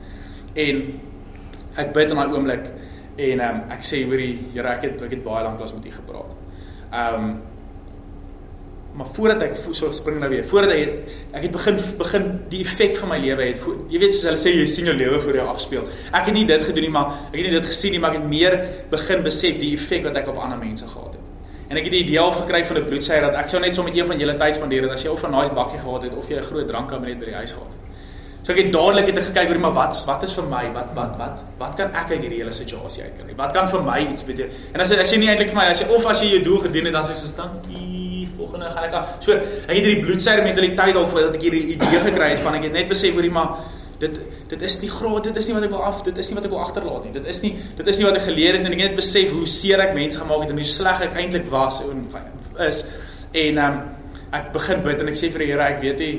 [0.55, 0.99] En
[1.75, 2.65] ek bid in daai oomblik
[3.17, 5.91] en um, ek sê hoorie Here ek het ek het baie lank lank met u
[5.91, 6.31] gepraat.
[6.91, 7.48] Um
[8.93, 10.89] maar voordat ek so spring nou weer, voordat ek
[11.37, 13.63] ek het begin begin die effek van my lewe het.
[13.89, 15.87] Jy weet soos hulle sê jy sien jou lewe voor jou afspeel.
[16.11, 18.21] Ek het nie dit gedoen nie, maar ek het nie dit gesien nie, maar ek
[18.21, 18.59] het meer
[18.91, 21.25] begin besef die effek wat ek op ander mense gehad het.
[21.69, 23.83] En ek het die idee al gekry van 'n bloedsuier dat ek sou net so
[23.83, 26.15] met een van julle tyd spandeer het as jy of 'n nice bakkie gehad het
[26.17, 27.79] of jy 'n groot drankkabinet by die huis gehad het.
[28.43, 30.63] So ek het dadelik het ek gekyk oor maar wat wat is vir my?
[30.73, 33.35] Wat wat wat wat kan ek uit hierdie hele situasie uitkry?
[33.35, 34.51] Wat kan vir my iets beteken?
[34.73, 36.57] En as as jy nie eintlik vir my as jy of as jy jou doel
[36.57, 37.98] gedien het dan sê so dankie.
[38.49, 39.11] Volgende gaan ek aan.
[39.23, 42.65] So ek het hierdie bloedsuier mentaliteit al voordat ek hierdie idee gekry het van ek
[42.69, 43.59] het net besef hoorie maar
[44.01, 44.17] dit
[44.49, 46.47] dit is nie groot dit is nie wat ek wil af dit is nie wat
[46.47, 48.73] ek wil agterlaat nie dit is nie dit is nie wat ek geleer het en
[48.73, 51.49] ek het net besef hoe seer ek mense gemaak het en hoe sleg ek eintlik
[51.51, 52.05] was en
[52.65, 52.79] is
[53.43, 53.81] en um,
[54.39, 56.13] ek begin bid en ek sê vir die Here ek weet nie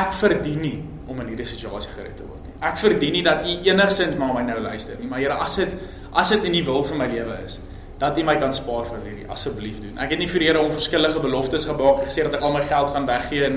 [0.00, 2.54] ek verdien nie om in hierdie situasie gered te word nie.
[2.68, 5.72] Ek verdien nie dat U enigsins maar my nou luister nie, maar Here, as dit
[6.18, 7.58] as dit in die wil van my lewe is,
[7.98, 9.96] dat U my kan spaar vir hierdie, asseblief doen.
[9.98, 12.92] Ek het nie vir Here om verskillende beloftes gemaak gesê dat ek al my geld
[12.94, 13.56] gaan weggee en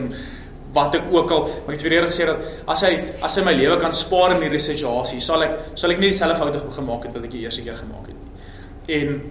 [0.74, 3.46] wat ek ook al, maar ek het vir Here gesê dat as hy as hy
[3.46, 7.06] my lewe kan spaar in hierdie situasie, sal ek sal ek nie dieselfde foute gemaak
[7.06, 8.98] het wat ek die eerste keer gemaak het nie.
[8.98, 9.22] En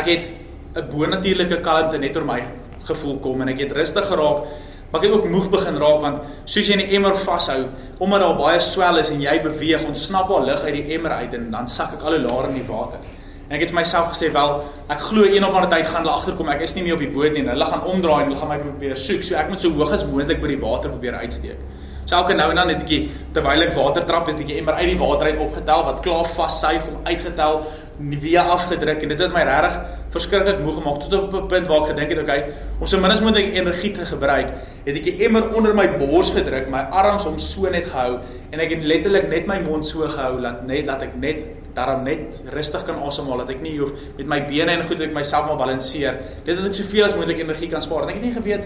[0.00, 0.28] ek het
[0.76, 2.40] 'n bonatuurlike kalmte net oor my
[2.86, 4.46] gevoel kom en ek het rustig geraak
[4.90, 7.60] Maar ek het ook moeg begin raak want soos jy die emmer vashou,
[8.02, 11.34] omdat daar baie swel is en jy beweeg, ontsnap al lug uit die emmer uit
[11.38, 12.98] en dan sak ek al hoe laer in die water.
[13.50, 14.52] En ek het vir myself gesê, wel,
[14.94, 17.10] ek glo een of ander tyd gaan hulle agterkom, ek is nie meer op die
[17.10, 17.42] boot nie.
[17.48, 19.24] Hulle gaan omdraai en hulle gaan my probeer soek.
[19.26, 21.58] So ek moet so hoog as moontlik by die water probeer uitsteek.
[22.04, 24.92] So elke nou en dan het ek terwyl ek water trap, het ek emmer uit
[24.92, 27.60] die water uit opgetel wat klaar vassuig om uitgetel,
[28.22, 29.76] weer afgedruk en dit het my regtig
[30.14, 32.44] verskriklik moeg gemaak tot op 'n punt waar ek gedink het, okay,
[32.80, 34.48] om so min as moontlik energie te gebruik,
[34.86, 38.18] het ek die emmer onder my bors gedruk, my arms om so net gehou
[38.50, 42.04] en ek het letterlik net my mond so gehou dat net dat ek net daarom
[42.04, 45.14] net rustig kan asemhaal, dat ek nie hoef met my bene en goed dat ek
[45.14, 46.18] myself maar balanseer.
[46.44, 48.08] Dit het ek soveel as moontlik energie kan spaar.
[48.08, 48.64] Ek het nie geweet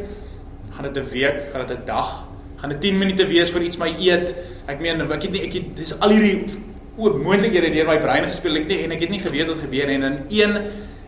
[0.74, 3.78] gaan dit 'n week, gaan dit 'n dag, gaan dit 10 minute wees vir iets
[3.78, 4.34] my eet.
[4.66, 6.50] Ek meen ek het nie ek het dis al hierdie
[6.96, 9.88] oop moontlikhede deur my brein gespeel ek nie en ek het nie geweet wat gebeur
[9.88, 10.58] en in een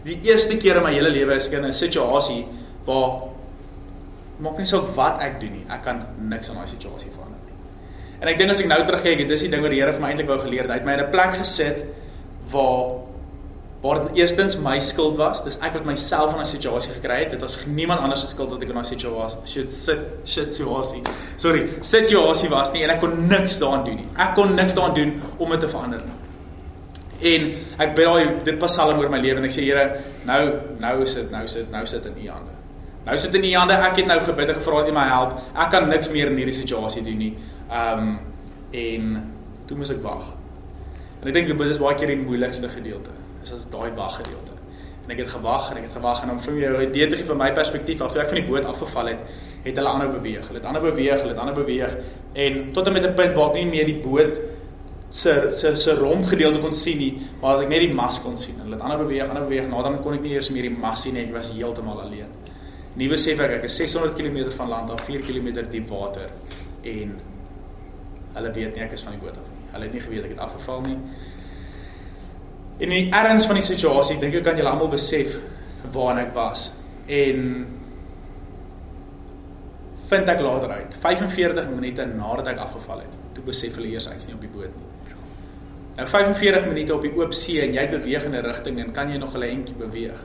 [0.05, 2.45] die eerste keer in my hele lewe is ek in 'n situasie
[2.87, 3.23] waar
[4.39, 7.26] maak nie saak wat ek doen nie, ek kan niks aan daai situasie nie.
[8.21, 10.13] En ek dink as ek nou terugkyk, dis die ding wat die Here vir my
[10.13, 10.71] eintlik wou geleer het.
[10.71, 11.85] Hy het my in 'n plek gesit
[12.53, 13.07] waar
[13.83, 15.45] waar dit eerstens my skuld was.
[15.45, 17.31] Dis ek wat myself in 'n situasie gekry het.
[17.31, 21.03] Dit was niemand anders se skuld dat ek in daai situasie shit sit situasie.
[21.37, 24.09] Sorry, situasie was nie en ek kon niks daaraan doen nie.
[24.17, 26.17] Ek kon niks daaraan doen om dit te verander nie.
[27.21, 31.03] En ek bid daai dit Psalm oor my lewe en ek sê Here, nou nou
[31.03, 32.53] is dit nou sit nou sit in U hande.
[33.07, 33.75] Nou sit in U hande.
[33.75, 35.39] Ek het nou gebid en gevra dat U my help.
[35.55, 37.35] Ek kan niks meer in hierdie situasie doen nie.
[37.71, 38.19] Ehm um,
[38.71, 39.33] en
[39.67, 40.35] toe moet ek wag.
[41.23, 43.15] En ek dink dit is baie keer die moeilikste gedeelte.
[43.41, 44.57] Dis as daai wag gedeelte.
[45.07, 47.29] En ek het gewag en ek het gewag en om vir jou idee te gee
[47.29, 49.21] van my perspektief af, toe ek van die boot afgeval het,
[49.63, 50.47] het hulle aanhou beweeg.
[50.49, 51.97] Hulle het aanhou beweeg, hulle het aanhou beweeg
[52.47, 54.39] en tot en met 'n punt waar ek nie meer die boot
[55.11, 58.59] se se se romp gedeelte kon sien nie, maar ek net die mas kon sien.
[58.61, 61.03] Hulle het ander beweeg, ander beweeg, nou dan kon ek nie eers meer die mas
[61.03, 62.29] sien nie, ek was heeltemal alleen.
[62.97, 66.31] Nie besef ek ek is 600 km van land af, 4 km diep water
[66.83, 67.15] en
[68.37, 69.65] hulle weet nie ek is van die boot af nie.
[69.73, 70.97] Hulle het nie geweet ek het afgeval nie.
[72.85, 75.39] In die erns van die situasie, dink ek kan julle almal besef
[75.95, 76.69] waar ek was.
[77.09, 77.47] En
[80.11, 84.29] vind ek later uit, 45 minute nadat ek afgeval het, toe besef hulle eers hy's
[84.29, 84.87] nie op die boot nie.
[85.97, 89.11] Nou 45 minute op die oop see en jy beweeg in 'n rigting en kan
[89.11, 90.19] jy nog 'n entjie beweeg.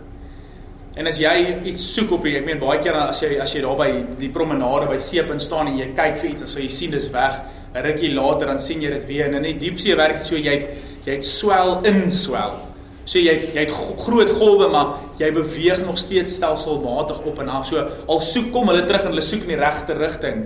[0.95, 3.61] En as jy iets soek op hier, ek meen baie keer as jy as jy
[3.61, 6.67] daar by die promenade by seepunt staan en jy kyk vir iets en so jy
[6.67, 7.39] sien dis weg,
[7.73, 10.35] 'n rukkie later dan sien jy dit weer en in die diepsee werk dit so
[10.35, 10.67] jy het,
[11.05, 12.59] jy het swel in swel.
[13.05, 17.67] So jy jy het groot golwe maar jy beweeg nog steeds stelselmatig op en af.
[17.67, 20.45] So al soek kom hulle terug en hulle soek in die regte rigting,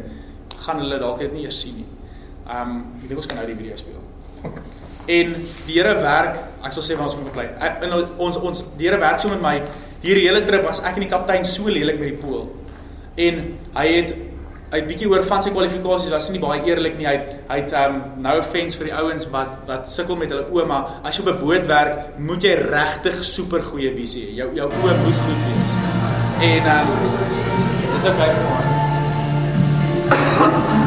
[0.65, 1.87] gaan hulle dalk dit nie eers sien nie.
[2.45, 4.01] Um ek dink ons kan nou die video speel.
[5.05, 5.35] En
[5.67, 7.43] die Here werk, ek sal sê waar ons moet bly.
[7.85, 9.59] In ons ons die Here werk so met my
[10.05, 12.47] hierdie hele trip as ek en die kaptein so lelik met die pool.
[13.21, 13.43] En
[13.77, 14.15] hy het
[14.71, 17.07] hy het bietjie oor van sy kwalifikasies was nie baie eerlik nie.
[17.07, 20.29] Hy het hy het um nou 'n fence vir die ouens wat wat sukkel met
[20.29, 24.25] hulle oë, maar as jy op 'n boot werk, moet jy regtig super goeie visie
[24.25, 24.35] hê.
[24.41, 25.71] Jou jou oë moet goed wees.
[26.41, 26.87] En um
[27.93, 28.27] dis okay.
[28.27, 28.45] nie
[30.37, 30.84] klaar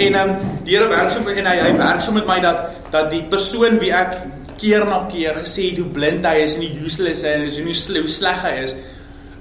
[0.00, 2.60] En ehm um, die Here werk so en hy hy werk so met my dat
[2.92, 4.14] dat die persoon wie ek
[4.60, 7.68] keer na keer gesê het hoe blind hy is en hoe useless hy is en
[7.68, 8.74] hoe hoe sleg hy is.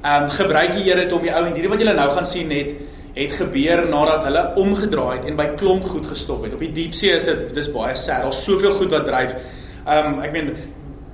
[0.03, 2.27] Ehm um, gebruik die Here dit om die ou en hierdie wat julle nou gaan
[2.27, 2.75] sien net
[3.15, 6.53] het gebeur nadat hulle omgedraai het en by klomp goed gestop het.
[6.53, 8.27] Op die diepsee is dit dis baie sad.
[8.27, 9.35] Daar's soveel goed wat dryf.
[9.85, 10.53] Ehm um, ek meen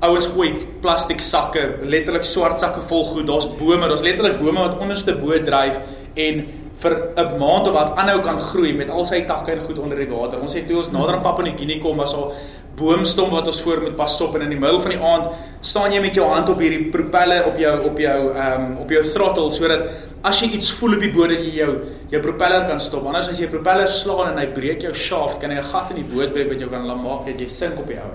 [0.05, 0.49] ouens gooi
[0.81, 3.29] plastiek sakke, letterlik swart sakke vol goed.
[3.29, 5.77] Daar's bome, daar's letterlik bome wat onderste bo dryf
[6.15, 6.47] en
[6.79, 9.97] vir 'n maand of wat aanhou kan groei met al sy takke en goed onder
[9.97, 10.39] die water.
[10.39, 12.33] Ons sê toe ons nader aan Papua New Guinea kom was al
[12.75, 15.29] boomstom wat ons voor moet pas op en in die middel van die aand
[15.61, 18.91] staan jy met jou hand op hierdie propeller op jou op jou ehm um, op
[18.91, 19.87] jou throttle sodat
[20.25, 21.71] as jy iets voel op die boot dat jy jou
[22.09, 23.05] jou propeller kan stop.
[23.05, 26.03] Anders as jy propeller slaan en hy breek jou shaft, kan hy 'n gat in
[26.03, 28.11] die boot breek wat jou kan laat maak dat jy sink op die ou.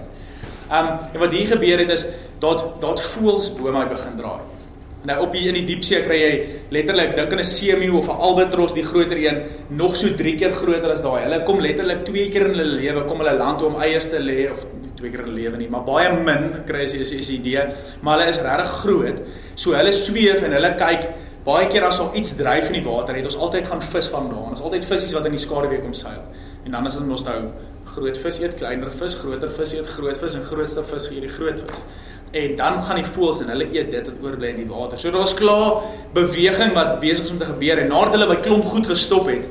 [0.70, 2.06] Ehm um, en wat hier gebeur het is
[2.40, 4.59] dat dat voels bome begin draai.
[5.08, 6.32] Nou op hier in die diepsee kry jy
[6.74, 10.52] letterlik dink aan 'n seemeeu of 'n albatros, die groter een, nog so 3 keer
[10.52, 11.24] groter as daai.
[11.24, 14.18] Hulle kom letterlik 2 keer in hulle lewe kom hulle land toe om eiers te
[14.18, 17.00] lê of nie 2 keer in hulle lewe nie, maar baie min kry as jy
[17.00, 17.64] is 'n idee,
[18.02, 19.18] maar hulle is regtig groot.
[19.54, 21.08] So hulle sweef en hulle kyk
[21.44, 24.50] baie keer as al iets dryf in die water, het ons altyd gaan vis vandaan.
[24.50, 26.22] Ons altyd visse wat in die skaduwee kom seil.
[26.64, 27.50] En dan is dit mos nou
[27.84, 31.28] groot vis eet kleiner vis, groter vis eet groot vis en grootste vis eet die
[31.28, 31.84] groot vis
[32.30, 35.00] en dan gaan die voëls en hulle eet dit wat oorbly in die water.
[35.02, 35.82] So daar's klaar
[36.14, 39.48] beweging wat besig is om te gebeur en nadat hulle by klomp goed gestop het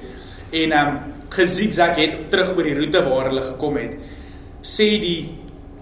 [0.51, 3.91] en ehm um, gesigzag het terug oor die roete waar hulle gekom het,
[4.65, 5.19] sê die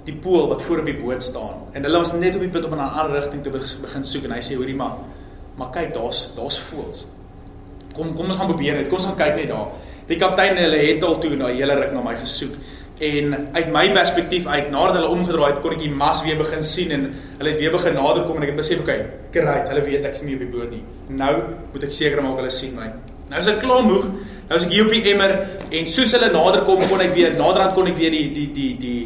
[0.08, 2.66] die pool wat voor op die boot staan en hulle was net op die punt
[2.66, 4.98] om in 'n ander rigting te begin soek en hy sê hoorie maar
[5.58, 7.06] maar kyk daar's daar's voëls.
[7.96, 8.88] Kom kom ons gaan probeer dit.
[8.88, 9.68] Kom ons gaan kyk net daar.
[10.08, 12.54] Die kaptein hulle het al toe na hele ruk na my gesoek
[13.00, 16.64] en uit my perspektief uit nadat hulle omgedraai het kon ek die mas weer begin
[16.66, 17.04] sien en
[17.38, 19.04] hulle het weer begin nader kom en ek het besef okay,
[19.36, 20.82] great, hulle weet ek is nie op die boot nie.
[21.14, 21.34] Nou
[21.74, 22.90] moet ek seker maak hulle sien my.
[23.30, 24.08] Nou is ek klaar moeg.
[24.48, 25.36] Nou is ek hier op die emmer
[25.70, 28.72] en soos hulle nader kom kon ek weer naderhand kon ek weer die die die
[28.82, 28.98] die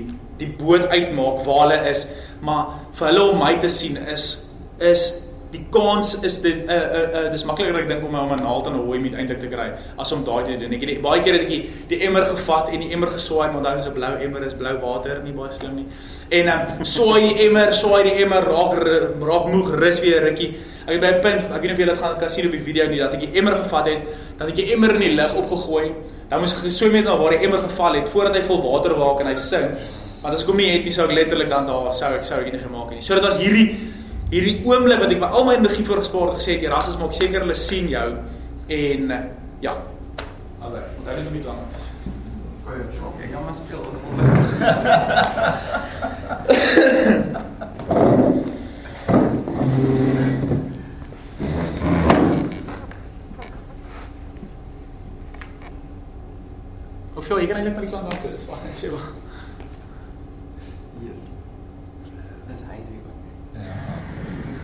[0.41, 2.07] die boot uitmaak waar hulle is,
[2.41, 4.29] maar vir hulle om my te sien is
[4.81, 5.09] is
[5.51, 8.31] die kans is dit 'n uh, 'n uh, uh, dis makliker ek dink om om
[8.31, 10.73] 'n naald in 'n hooi met eintlik te kry as om daai te doen.
[10.73, 13.61] Ek het baie keer het ek die, die emmer gevat en die emmer geswaai, maar
[13.61, 15.87] dan is 'n blou emmer is blou water, nie baie slim nie.
[16.29, 18.73] En um, swaai die emmer, swaai die emmer raak
[19.19, 20.55] raak moeg rus weer rukkie.
[20.87, 22.51] Ek het by 'n punt, ek weet nie of jy dit gaan kan sien op
[22.51, 23.99] die video nie, dat ek die emmer gevat het,
[24.37, 25.91] dat ek die emmer in die lug opgegooi.
[26.29, 28.95] Dan moes ek geswem het na waar die emmer geval het voordat hy vol water
[28.95, 29.75] waak en hy sink.
[30.21, 32.39] Want as ek hom nie het nie, sou ek letterlik dan daar sou ek sou
[32.39, 33.01] ek nie gemaak het nie.
[33.01, 33.91] So dit was hierdie
[34.31, 37.43] hierdie oomblik wat ek by al my energie voorgespaar het gesê het Erasmus maak seker
[37.43, 38.09] hulle sien jou
[38.71, 39.01] en
[39.59, 39.73] ja.
[40.61, 41.59] Alre, onthou net om dit lank.
[42.63, 44.15] Goeie, okay, ja, maar speel ons vol.
[57.13, 59.05] Hoeveel jy kan eintlik by die klant daar sit, is waar ek sê wel.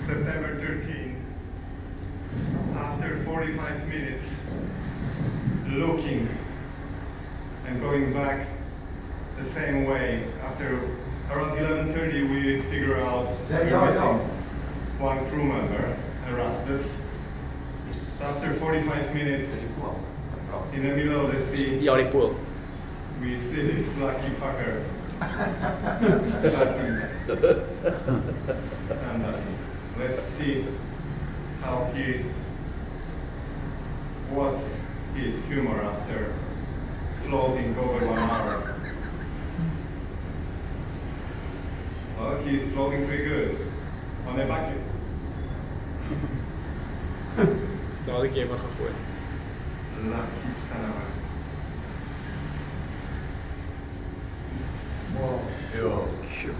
[0.08, 1.15] September 13,
[2.77, 4.23] after 45 minutes
[5.67, 6.30] looking
[7.67, 8.47] and going back
[9.38, 10.80] the same way, after
[11.30, 14.17] around 11.30 we figure out yeah, yeah, yeah.
[14.97, 15.97] one crew member,
[16.30, 16.86] Erasmus.
[18.21, 19.49] After 45 minutes
[20.71, 22.34] in the middle of the sea, ja, die pool.
[23.19, 24.84] we see this lucky fucker.
[29.12, 29.34] and, uh,
[29.99, 30.63] let's see
[31.62, 32.23] how he
[34.29, 34.63] what's
[35.15, 36.34] his humor after
[37.25, 38.75] floating over one hour.
[42.19, 43.58] Well, he's floating pretty good
[44.27, 44.82] on a bucket.
[48.06, 48.91] Daar had ik je maar gegooid.
[50.04, 51.17] Lucky son of a...
[55.19, 55.39] Wow.
[55.75, 56.08] Yo,
[56.39, 56.54] sure.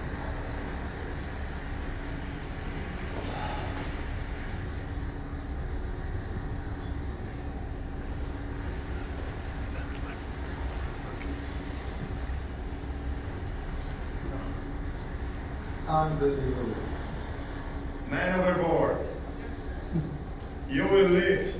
[15.98, 16.76] Unbelievable.
[18.12, 18.98] Man overboard.
[20.70, 21.56] You will live.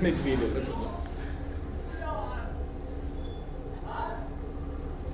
[0.00, 0.48] Net video.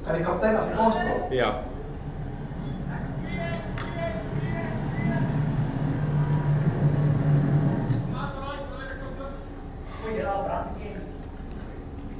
[0.03, 1.31] Kan die kaptein Afrikaans praat?
[1.31, 1.51] Ja.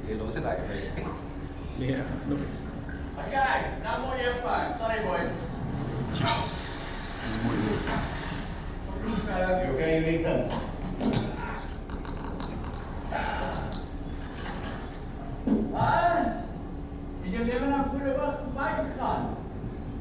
[0.03, 0.57] Jy los dit reg.
[1.77, 2.37] Nee, no.
[3.27, 4.73] Okay, no more your phone.
[4.77, 5.29] Sorry, boys.
[9.03, 10.71] You okay, Nathan?
[17.53, 19.25] lewe na voor die oog verby gegaan.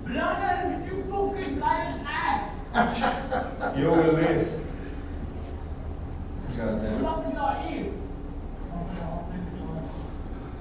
[0.03, 2.99] Brother, you fucking blind as ass.
[3.77, 4.47] You will live.
[6.99, 7.85] Slap is daar hier.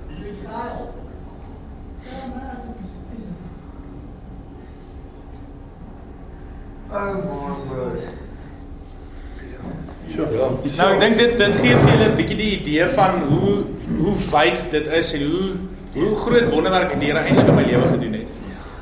[0.07, 0.93] Dis is geil.
[1.99, 3.23] Ja, maar dit is is
[6.91, 8.09] Oh my word.
[10.77, 13.53] Nou ek dink dit dit gee vir julle 'n bietjie die idee van hoe
[14.01, 15.47] hoe wyd dit is en hoe
[15.93, 18.27] hoe groot wonderwerk die Here eintlik in my lewe gedoen het.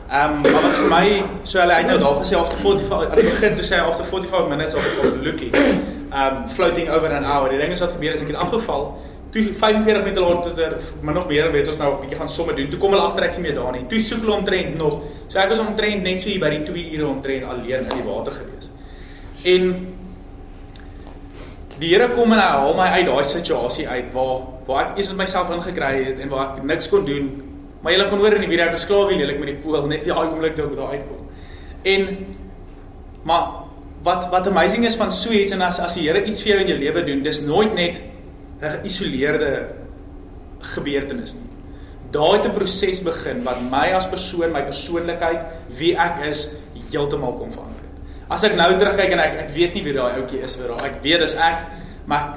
[0.09, 3.21] Ehm um, maar wat vir my so hulle het nou daar gesê after 45 aan
[3.21, 5.55] die begin toe sê hy after 45 minutes of of looking
[6.21, 7.49] um floating over an hour.
[7.49, 8.97] Die ding is wat gebeur is ek het afgeval.
[9.29, 12.53] Toe 45 minute later ter min of meer weet ons nou 'n bietjie gaan somme
[12.53, 12.69] doen.
[12.69, 13.85] Toe kom hulle agter ek sien meer daar nie.
[13.87, 14.99] Toe soek hulle omtrent nog.
[15.27, 18.07] So ek was omtrent net so hier by die 2 ure omtrent alleen in die
[18.11, 18.71] water gewees.
[19.43, 19.87] En
[21.79, 25.13] die Here kom en hy haal my uit daai situasie uit waar waar ek eers
[25.17, 27.31] myself ingekry het en waar ek niks kon doen.
[27.81, 29.87] Maar julle kon hoor in die video ek was klaar wie lelik met die pool
[29.87, 31.23] net die daai oomblik toe ek daar uitkom.
[31.83, 32.09] En
[33.23, 33.47] maar
[34.03, 36.59] wat wat amazing is van so iets en as as die Here iets vir jou
[36.65, 38.01] in jou lewe doen, dis nooit net
[38.61, 39.51] 'n geïsoleerde
[40.75, 41.49] gebeurtenis nie.
[42.11, 45.45] Daar het 'n proses begin wat my as persoon, my persoonlikheid,
[45.77, 46.55] wie ek is,
[46.91, 47.68] heeltemal kom verander.
[48.29, 50.85] As ek nou terugkyk en ek ek weet nie wie daai ouetjie is vir daai.
[50.91, 51.65] Ek weet dis ek,
[52.09, 52.35] maar ek,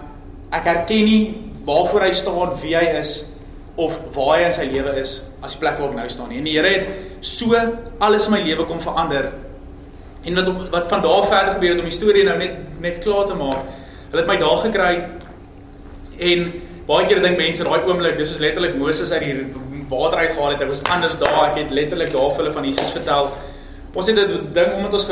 [0.58, 1.22] ek herken nie
[1.66, 3.12] waarvoor hy staan, wie hy is
[3.80, 6.40] of waar hy in sy lewe is as die plek waar ek nou staan nie.
[6.40, 7.56] En die Here het so
[8.00, 9.30] alles in my lewe kom verander.
[10.24, 13.28] En wat wat van daar verder gebeur het om die storie nou net net klaar
[13.28, 13.68] te maak.
[14.10, 14.92] Hulle het my daar gekry
[16.32, 16.48] en
[16.86, 20.64] baie keer dink mense daai oomblik, dis is letterlik Moses uit die water uitgehaal het.
[20.64, 21.40] Ek was anders daar.
[21.50, 23.32] Ek het letterlik daar vir hulle van Jesus vertel.
[23.92, 25.08] Ons het 'n ding omdat ons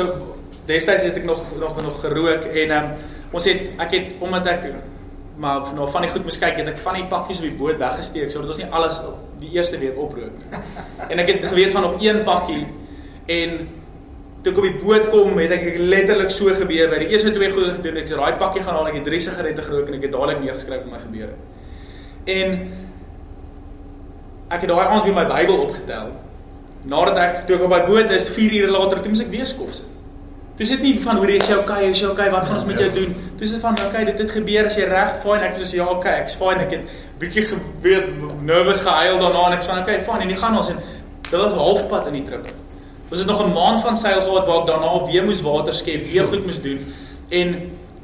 [0.71, 2.93] destyds het ek nog nog nog gerook en um,
[3.31, 4.71] ons het ek het omdat ek
[5.41, 7.77] maar nou van die goed moes kyk het ek van die pakkies op die boot
[7.81, 8.99] weggesteek sodat ons nie alles
[9.41, 10.59] die eerste week oprook nie.
[11.11, 12.65] En ek het geweet van nog een pakkie
[13.31, 13.55] en
[14.41, 17.49] toe ek op die boot kom het ek letterlik so gebeur by die eerste twee
[17.53, 20.07] goeie gedoen ek het daai pakkie gaan haal ek het drie sigarette gerook en ek
[20.07, 21.41] het dadelik neergeskryf wat my gebeur het.
[22.35, 22.57] En
[24.51, 26.11] ek het daai aand weer my Bybel opgetel.
[26.91, 29.49] Nadat ek toe ek op my boot is 4 ure later toe moet ek weer
[29.49, 29.90] skof sit.
[30.59, 32.79] Toe sit nie van hoe is jy okay, is jy okay, wat gaan ons met
[32.79, 33.13] jou doen?
[33.39, 36.17] Toe sit van okay, dit het gebeur as jy reg, fine, ek sê ja, okay,
[36.25, 36.89] ek's fine, ek het
[37.21, 38.09] bietjie geweet
[38.43, 40.81] nervous gehuil daarna en ek sê okay, fine, en nie gaan ons en
[41.29, 42.49] dit was halfpad in die trip.
[43.11, 46.03] Ons het nog 'n maand van seil gehad waar ek daarna weer moes water skep,
[46.11, 46.79] weer goed moes doen
[47.29, 47.55] en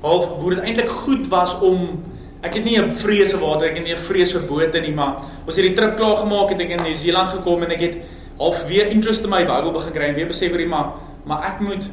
[0.02, 2.04] half hoe dit eintlik goed was om
[2.42, 4.94] ek het nie 'n vrees vir water, ek het nie 'n vrees vir bote nie,
[4.94, 7.96] maar ons het die trip klaar gemaak het ek in Nieu-Seeland gekom en ek het
[8.38, 10.94] half weer interest in my Bybel begin kry en weer besef vir maar
[11.26, 11.90] maar ek moet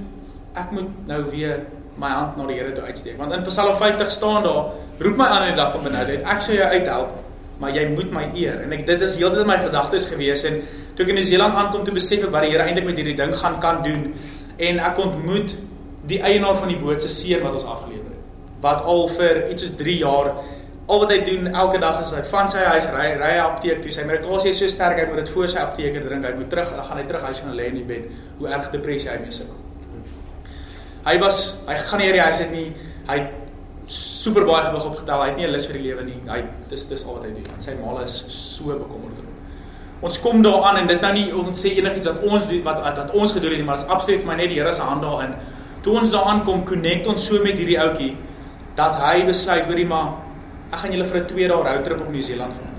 [0.54, 1.66] ek moet nou weer
[1.98, 3.18] my hand na die Here toe uitsteek.
[3.18, 6.42] Want in Psalm 50 staan daar roep my aan in die dag van benoudheid ek
[6.42, 7.20] sal jou uithelp
[7.58, 8.64] maar jy moet my eer.
[8.64, 10.42] En ek dit is heeltyd my gedagtes gewees.
[10.48, 10.58] En
[10.96, 13.34] toe ek in Nieu-Seeland aankom toe besef ek wat die Here eintlik met hierdie ding
[13.38, 14.10] gaan kan doen.
[14.58, 15.56] En ek ontmoet
[16.10, 18.20] die eienaar van die boot se seun wat ons afgelewer het.
[18.64, 20.34] Wat al vir iets soos 3 jaar
[20.84, 23.94] al wat hy doen elke dag is hy van sy huis ry ry apteek toe.
[23.94, 26.74] Sy medikasie is so sterk hy moet dit voor sy apteker drink hy moet terug
[26.76, 28.10] dan gaan hy terug huis gaan lê in die bed.
[28.40, 29.63] Hoe erg depressie hy mee sukkel
[31.04, 32.68] hy was hy gaan nie hierdie huis het nie.
[33.08, 33.18] Hy
[33.86, 35.22] super baie gewig opgetel.
[35.22, 36.18] Hy het nie 'n lus vir die lewe nie.
[36.28, 37.48] Hy dis dis al wat hy doen.
[37.56, 39.34] En sy ma is so bekommerd oor hom.
[40.00, 42.96] Ons kom daaraan en dis nou nie om sê enigiets wat ons doen wat wat,
[42.96, 44.82] wat ons gedoen het nie maar dit is absoluut vir my net die Here se
[44.82, 45.34] hand daarin.
[45.82, 48.16] Toe ons daaraan kom connect ons so met hierdie ouetjie
[48.74, 50.14] dat hy besluit hoorie maar
[50.72, 52.73] ek gaan julle vir 'n 2 dae roadtrip op Nieu-Seeland vat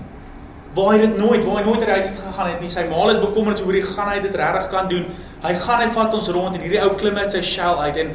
[0.76, 2.70] waar hy dit nooit, waar hy nooit reis het gegaan het nie.
[2.72, 5.06] Sy ma is bekommerd oor hoe gaan hy dit regtig kan doen.
[5.42, 8.12] Hy gaan hy vat ons rond en hierdie ou klim uit sy shell uit en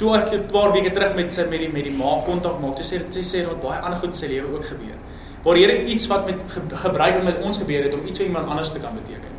[0.00, 2.76] toe ek 'n paar weke terug met sy met die met die ma kontak maak,
[2.76, 4.98] toe sê sy sê dat baie ander goed in sy lewe ook gebeur.
[5.44, 8.26] Waar die Here iets wat met ge, gebruik met ons gebeur het om iets vir
[8.26, 9.32] iemand anders te kan beteken.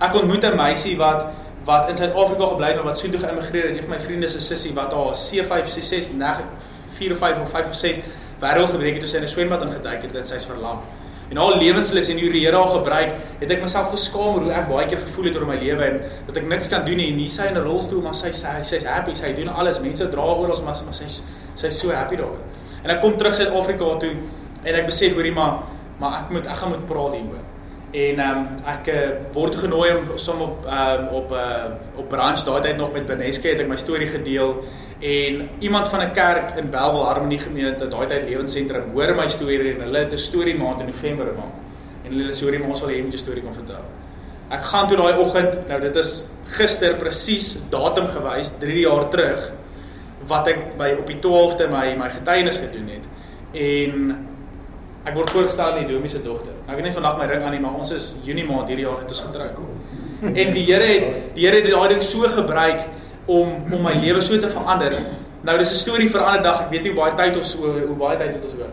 [0.00, 1.26] Ek ontmoet 'n meisie wat
[1.64, 3.76] wat in Suid-Afrika gebly het, wat soontoe geïmmigreer het.
[3.76, 6.44] Een van my vriende se sussie wat haar C5, C6, 9,
[6.96, 7.96] 4 of 5 of 5 of 6
[8.40, 10.80] wêreld gebreek het toe sy in 'n swembad ingeduik het en sy's verlam.
[11.30, 14.54] En al lewenslus en hoe die Here haar gebruik, het ek myself geskaam oor hoe
[14.54, 17.12] ek baie keer gevoel het oor my lewe en dat ek niks kan doen nie.
[17.14, 19.78] Nie sy in 'n rolstoel, maar sy sy sy's happy, sy doen alles.
[19.80, 21.22] Mense dra oor ons, maar maar sy's
[21.54, 22.42] sy's so happy daaroor.
[22.82, 24.14] En ek kom terug Suid-Afrika toe
[24.64, 25.62] en ek besef hoorie maar
[26.00, 27.46] maar ek moet ek gaan moet praat hieroor.
[27.90, 31.64] En ehm um, ek uh, word genooi om som op ehm um, op uh,
[31.96, 34.64] op branch daai tyd nog met Beneske het ek my storie gedeel
[35.00, 39.74] en iemand van 'n kerk in Bellville Harmony gemeente daai tyd lewensentrum hoor my storie
[39.74, 41.56] en hulle het 'n storie maand in November gemaak
[42.04, 43.84] en hulle sê hoorie maar ons wil hê jy moet jou storie kom vertel.
[44.50, 46.26] Ek gaan toe daai oggend, nou dit is
[46.56, 49.52] gister presies datum gewys 3 jaar terug
[50.28, 53.04] wat ek by op die 12de my my getuienis gedoen het
[53.54, 54.26] en
[55.04, 56.52] ek word voorgestel in die Domie se dogter.
[56.66, 58.84] Nou ek het net vandag my ring aan nie, maar ons is Junie maand hierdie
[58.84, 59.68] jaar net ons getrou.
[60.20, 62.84] En die Here het die Here het daai ding so gebruik
[63.24, 64.94] om om my lewe so te verander.
[65.40, 66.60] Nou dis 'n storie vir 'n ander dag.
[66.60, 68.72] Ek weet nie hoe baie tyd ons oor hoe baie tyd het ons oor.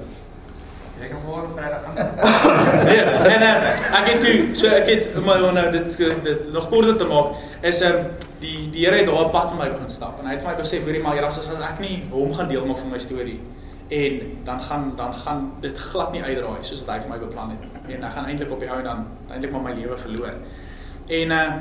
[0.97, 1.95] Jy kan volgende Vrydag aan.
[2.87, 3.55] Nee, nee, nee.
[3.99, 7.81] Ek het toe so ek het maar nou dit dit nog korter te maak is
[7.81, 8.05] 'n um,
[8.39, 10.49] die die Here het daar 'n pad met my begin stap en hy het vir
[10.51, 13.39] my gesê hoorie maar Erasmus as ek nie hom gaan deel maak van my storie
[13.87, 17.49] en dan gaan dan gaan dit glad nie uitdraai soos wat hy vir my beplan
[17.49, 20.33] het en ek gaan eintlik op die ou en dan eintlik maar my lewe verloor.
[21.07, 21.51] En uh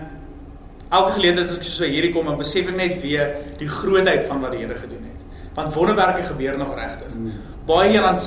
[0.88, 4.40] elke geleentheid as ek so hierdie kom en besef ek net weer die grootheid van
[4.40, 5.44] wat die Here gedoen het.
[5.54, 7.14] Want wonderwerke gebeur nog regtig.
[7.14, 7.32] Mm
[7.66, 8.18] baie keer dan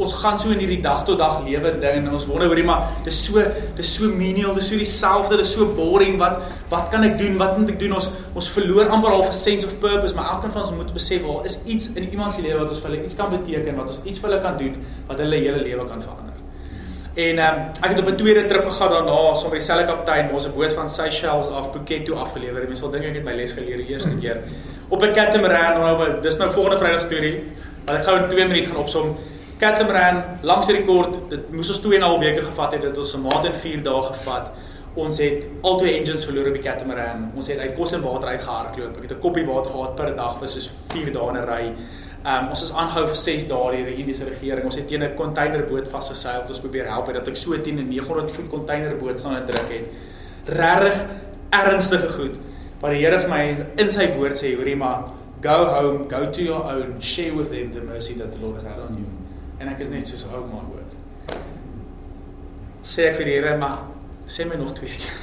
[0.00, 2.94] ons gaan so in hierdie dag tot dag lewe ding en ons wonder hoorie maar
[3.04, 3.42] dis so
[3.76, 6.16] dis so menial dis so dieselfde dis so boring.
[6.20, 6.40] Wat
[6.70, 7.36] wat kan ek doen?
[7.40, 7.98] Wat moet ek doen?
[7.98, 11.22] Ons ons verloor amper al 'n sense of purpose maar elkeen van ons moet besef
[11.28, 13.92] wel is iets in iemand se lewe wat ons vir hulle iets kan beteken wat
[13.92, 14.74] ons iets vir hulle kan doen
[15.06, 16.35] wat hulle hele lewe kan verander
[17.16, 20.46] en um, ek het op 'n tweede trip gegaan daarna saam met dieselfde kaptein ons
[20.46, 23.52] 'n boot van Seychelles af Phuket toe afgelewer mense sal dink ek het my les
[23.52, 24.42] geleer die eerste keer
[24.88, 27.42] op 'n catamaran nou dis nou volgende Vrydag storie
[27.86, 29.10] Wat ek gou in 2 minute gaan opsom.
[29.60, 33.14] Catamaran, langs rekord, dit moes ons 2 en 'n half weke gevat het, dit ons
[33.14, 34.50] 'n maand en 4 dae gevat.
[34.94, 37.30] Ons het al twee engines verloor op die Catamaran.
[37.36, 38.96] Ons het uit kos en water uitgehardloop.
[38.96, 41.72] Ek het 'n koppie water gehad per dag vir soos 4 dae in 'n ry.
[42.26, 44.64] Um ons is aangehou vir 6 dae deur die Indiese regering.
[44.66, 46.42] Ons het teen 'n containerboot vasgeseil.
[46.48, 49.86] Ons probeer help dat ek so teen 'n 900 voet containerboot staan en druk het.
[50.46, 51.04] Regtig
[51.50, 52.34] ernstige goed.
[52.80, 55.04] Wat die Here vir my in sy woord sê, hoorie maar
[55.40, 58.64] go home, go to your own, share with them the mercy that the Lord has
[58.64, 59.06] had on you.
[59.58, 60.92] En ek is net soos ou my woord.
[62.82, 63.78] Sê ek vir die Here, maar
[64.28, 65.14] sê my nog twee keer.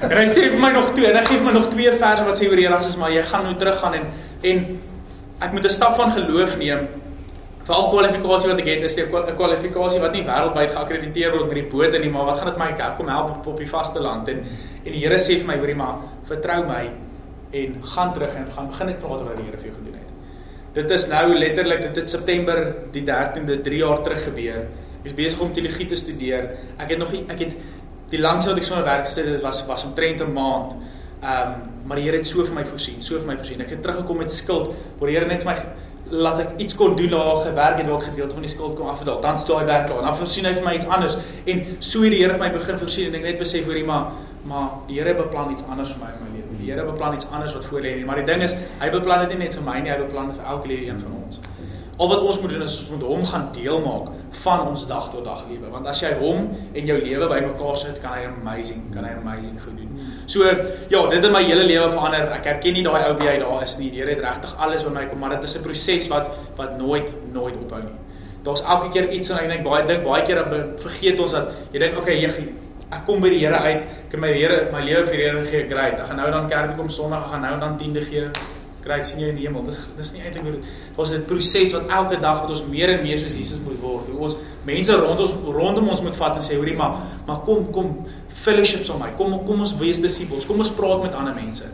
[0.10, 2.38] en hy sê vir my nog twee, en hy gee my nog twee verse wat
[2.38, 4.06] sê oor die Here, as maar jy gaan nou teruggaan en
[4.40, 4.78] en
[5.40, 6.88] ek moet 'n stap van geloof neem.
[7.64, 11.54] Vir al kwalifikasie wat ek het, is 'n kwalifikasie wat nie wêreldwyd geakkrediteer word met
[11.54, 14.00] die boot en nie, maar wat gaan dit my help kom help op, die vaste
[14.00, 14.44] land en
[14.84, 16.90] en die Here sê vir my, hoorie maar, vertrou my
[17.52, 19.94] en gaan terug en gaan begin net praat oor wat die Here vir jou gedoen
[19.94, 20.10] het.
[20.72, 24.66] Dit is nou letterlik dit het September die 13de 3 jaar terug gebeur.
[25.00, 26.50] Ek is besig om teologie te studeer.
[26.78, 27.54] Ek het nog nie ek het
[28.10, 30.74] die langste wat ek sonder werk gesit het was was omtrent 'n maand.
[31.20, 33.60] Ehm um, maar die Here het so vir my voorsien, so vir my voorsien.
[33.60, 35.56] Ek het teruggekom met skuld, waar die Here net vir my
[36.10, 39.20] laat ek iets kon doen waar gewerk het ek gedeelte van die skuld kon afbetaal.
[39.20, 40.02] Dan toe daai werk klaar.
[40.02, 42.80] Dan voorsien hy vir my iets anders en so het die Here vir my begin
[42.82, 44.10] voorsien en ek net besef hoorie maar
[44.48, 46.58] maar die Here beplan iets anders vir my in my lewe.
[46.62, 49.26] Die Here beplan iets anders wat voor lê nie, maar die ding is, hy beplan
[49.26, 51.42] dit nie net vir my nie, hy beplan dit vir elke liewe een van ons.
[52.00, 54.06] Al wat ons moet doen is ons moet hom gaan deel maak
[54.40, 57.98] van ons dag tot dag lewe, want as jy hom en jou lewe bymekaar sit,
[58.00, 59.98] kan hy amazing, kan hy amazing goed doen.
[60.24, 62.30] So ja, dit het my hele lewe verander.
[62.38, 63.90] Ek herken nie daai ou wie hy daar is nie.
[63.92, 66.78] Die Here het regtig alles by my kom, maar dit is 'n proses wat wat
[66.78, 67.96] nooit nooit ophou nie.
[68.44, 70.40] Daar's elke keer iets en ek dink baie dink baie keer
[70.80, 72.30] vergeet ons dat jy dink okay, jy
[72.90, 73.84] ek kom by die Here uit.
[73.84, 75.68] Ek het my Here my lewe vir die Here gegee.
[75.68, 76.00] Great.
[76.00, 78.30] Ek gaan nou dan kerk toe kom Sondag, ek gaan nou dan 10de gee.
[78.84, 79.64] Great sien jy in die hemel.
[79.68, 80.62] Dis dis nie eintlik
[80.96, 84.08] daar's 'n proses wat elke dag wat ons meer en meer soos Jesus moet word.
[84.08, 87.70] Hoe ons mense rondom ons rondom ons moet vat en sê hoorie maar, maar kom
[87.72, 89.12] kom fellowships om my.
[89.16, 90.46] Kom kom ons wees disippels.
[90.46, 91.64] Kom ons praat met ander mense.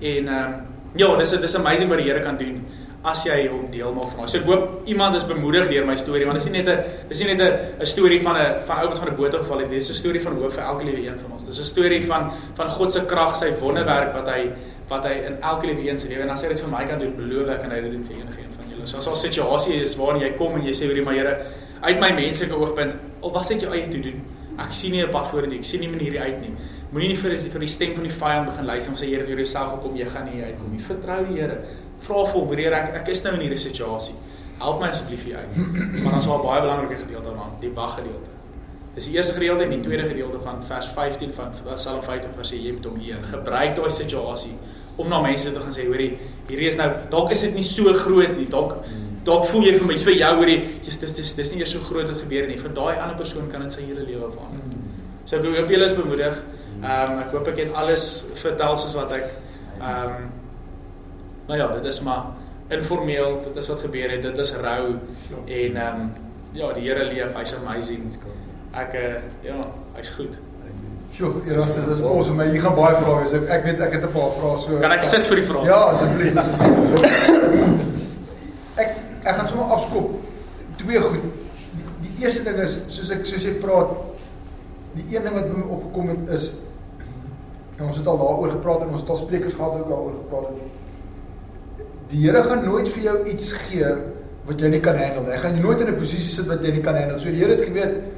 [0.00, 0.54] En ehm um,
[0.96, 2.64] ja, dis dis amazing wat die Here kan doen
[3.04, 4.32] as jy hom deel maak van ons.
[4.32, 7.08] So ek hoop iemand is bemoedig deur my storie want dit is nie net 'n
[7.08, 9.58] dis nie net 'n 'n storie van 'n van ou wat van 'n boot geval
[9.58, 11.44] het, dit is 'n storie van hoop vir elke liewe een van ons.
[11.44, 14.50] Dis 'n storie van van God se krag, sy wonderwerk wat hy
[14.88, 17.00] wat hy in elke liewe een se lewe en as hy dit vir my kan
[17.00, 18.86] doen, beloof ek en hy dit doen vir enige een van julle.
[18.86, 21.34] So as al situasie is waarin jy kom en jy sê vir die Here
[21.84, 24.20] uit my menslike oogpunt, al was dit jou eie te doen.
[24.60, 26.54] Ek sien nie 'n pad vorentoe, ek sien nie 'n manier uit nie.
[26.92, 29.26] Moenie nie vir die vir die stem van die vyand begin luister en sê Here,
[29.26, 30.80] vir jouself gekom, jy gaan nie uitkom nie.
[30.80, 31.58] Vertrou die Here
[32.00, 34.14] vra vir hom, Here, ek ek is nou in hierdie situasie.
[34.58, 35.56] Help my asseblief hier uit.
[36.02, 38.30] Maar dan is daar 'n baie belangrike gedeelte daarvan, die wag gedeelte.
[38.94, 42.50] Dis die eerste gedeelte en die tweede gedeelte van vers 15 van Psalm 50 vers
[42.50, 43.22] jy moet hom eer.
[43.22, 44.54] Gebruik daai situasie
[44.96, 46.12] om na mense te gaan sê, hoorie,
[46.48, 48.46] hierdie is nou dalk is dit nie so groot nie.
[48.50, 48.84] Dalk
[49.24, 51.80] dalk voel jy vir my vir jou hoorie, dis dis dis dis nie eers so
[51.86, 52.58] groot wat gebeur nie.
[52.60, 54.78] Vir daai ander persoon kan dit sy hele lewe verander.
[55.24, 56.40] So ek hoop julle is bemoedig.
[56.82, 58.08] Ehm um, ek hoop ek het alles
[58.42, 59.28] vertel soos wat ek
[59.80, 60.32] ehm um,
[61.48, 62.32] nou ja, dit is maar
[62.72, 64.94] informeel, dit is wat gebeur het, dit is rou
[65.44, 66.10] en ehm um,
[66.54, 68.12] ja, die Here leef, hy's amazing.
[68.74, 69.58] Ek uh, ja,
[69.96, 70.36] hy's goed.
[71.14, 72.34] Sjoe, Erasmus, dit is awesome.
[72.36, 73.26] Maar jy gaan baie vrae hê.
[73.38, 74.78] Ek, ek weet ek het 'n paar vrae so.
[74.82, 75.64] Kan ek sit vir die vrae?
[75.68, 76.34] Ja, asseblief.
[78.82, 80.10] ek ek gaan sommer afskop.
[80.80, 81.28] Twee goed.
[81.76, 83.94] Die, die eerste ding is soos ek soos jy praat,
[84.98, 86.48] die een ding wat by my opgekom het is
[87.78, 90.50] en ons het al daaroor gepraat en ons het al sprekers gehad ook daaroor gepraat
[90.50, 91.86] het.
[92.10, 93.94] Die Here gaan nooit vir jou iets gee
[94.46, 95.30] wat jy nie kan handle.
[95.30, 97.18] Jy gaan nooit in 'n posisie sit wat jy nie kan handle.
[97.18, 98.13] So die Here het geweet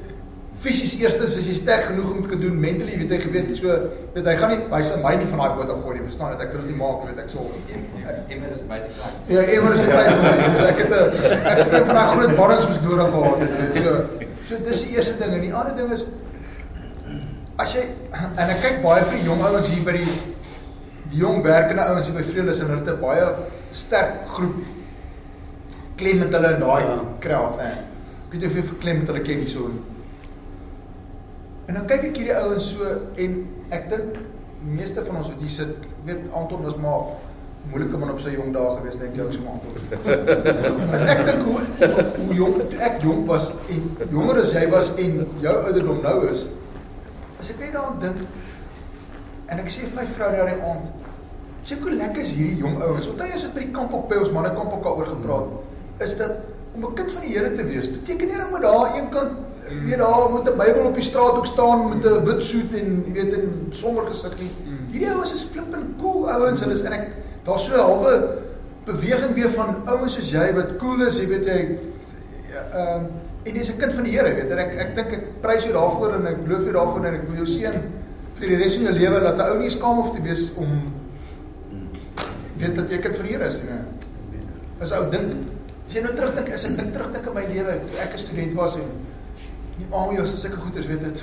[0.65, 3.75] fisies eerstens as jy sterk genoeg om te kan doen, mentally weet hy geweet so
[4.15, 6.05] weet hy gaan nie hy sal my nie van daai boot af gooi nie.
[6.07, 6.45] Verstaan dit?
[6.47, 7.45] Ek kan dit nie maak weet ek so.
[8.37, 9.19] Emmer is buite plek.
[9.33, 10.57] Ja, Emmer is reg.
[10.57, 13.59] So ek het 'n ek het een van daai groot barrels moes nodig gehad het.
[13.61, 13.97] Weet so.
[14.49, 16.07] So dis die eerste ding en die ander ding is
[17.59, 17.85] as jy
[18.37, 20.07] en ek kyk baie vir die jong ouens hier by die
[21.11, 23.27] die jong werkende ouens hier by Vreelis en hulle het 'n baie
[23.73, 24.57] sterk groep
[25.97, 26.97] klem met hulle in daai ja.
[27.21, 27.71] kraal, né?
[28.27, 29.71] Ek weet nie of jy vir klem met hulle ken hierso.
[31.67, 33.39] En dan kyk ek hierdie ouens so en
[33.75, 34.19] ek dink
[34.67, 37.09] meeste van ons wat hier sit, weet Anton was maar
[37.71, 39.75] moeilike man op sy jong dae gewees dink jy ook so maar Anton.
[41.15, 41.63] ek dink hoe
[42.21, 46.45] hoe jong ek jong was en jonger as jy was en jou ouderdom nou is,
[47.43, 48.23] as ek net daaraan dink
[49.51, 50.87] en ek sê vir my vrou daai aand,
[51.67, 53.09] "Sê hoe lekker is hierdie jong ouens.
[53.11, 55.47] Onthou jy het by die kamp op by ons manne kamp ook daaroor gepraat.
[56.07, 56.33] Is dit
[56.75, 57.91] om 'n kind van die Here te wees?
[57.91, 59.46] Beteken nie dat moet daar een kant
[59.85, 63.05] weet daar moet 'n Bybel op die straat ook staan met 'n wit soet en
[63.07, 64.51] jy weet in sommer gesig nie.
[64.91, 66.61] Hierdie ouens is flippend cool ouens.
[66.61, 68.39] Hulle is en ek daar's so 'n halwe
[68.85, 71.61] beweging weer van ouens soos jy wat cool is, jy weet jy
[72.57, 73.07] ehm um,
[73.47, 75.73] en jy's 'n kind van die Here, weet en ek ek dink ek prys jou
[75.73, 77.77] daarvoor en ek loof jou daarvoor en ek wil jou seën
[78.39, 80.67] vir die res van jou lewe dat 'n ou nie skaam hoef te wees om
[82.59, 83.71] weet dat jy kind van die Here is nie.
[84.81, 85.33] As ou dink,
[85.87, 88.55] as jy nou terugdink, as ek dink terugdink aan my lewe toe ek 'n student
[88.55, 88.89] was en
[89.79, 91.23] nie al my sulke goeders weet dit.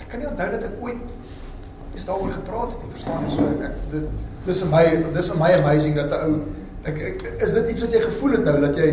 [0.00, 3.48] Ek kan nie onthou dat ek ooit is daaroor gepraat het nie, verstaan jy so
[3.68, 4.04] ek dit
[4.46, 6.38] dis vir my dis vir my amazing dat 'n ou
[6.84, 8.88] ek, ek is dit iets wat jy gevoel het nou dat jy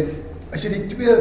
[0.53, 1.15] as jy die twee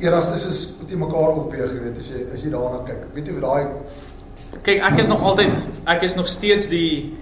[0.00, 3.02] Erastus is met mekaar opweeg, jy weet as jy as jy daarna kyk.
[3.14, 3.66] Weet jy wat daai
[4.66, 5.54] kyk ek is nog altyd
[5.86, 7.16] ek is nog steeds die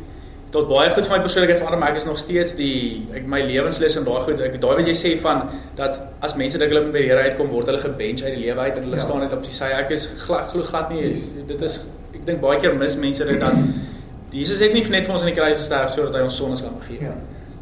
[0.54, 3.40] tot baie goed vir my persoonlikheid verander maar ek is nog steeds die ek my
[3.44, 5.42] lewensles en daai goed ek daai wat jy sê van
[5.76, 8.44] dat as mense dink hulle moet by die Here uitkom word hulle gebench uit die
[8.46, 9.04] lewe uit en hulle ja.
[9.04, 11.26] staan net op die sy ek is glad glo glad nie yes.
[11.50, 11.80] dit is
[12.14, 13.60] ek dink baie keer mis mense dit dat
[14.32, 16.80] Jesus het nie net vir ons in die kruis gesterf sodat hy ons sondes kan
[16.80, 17.16] vergewe ja.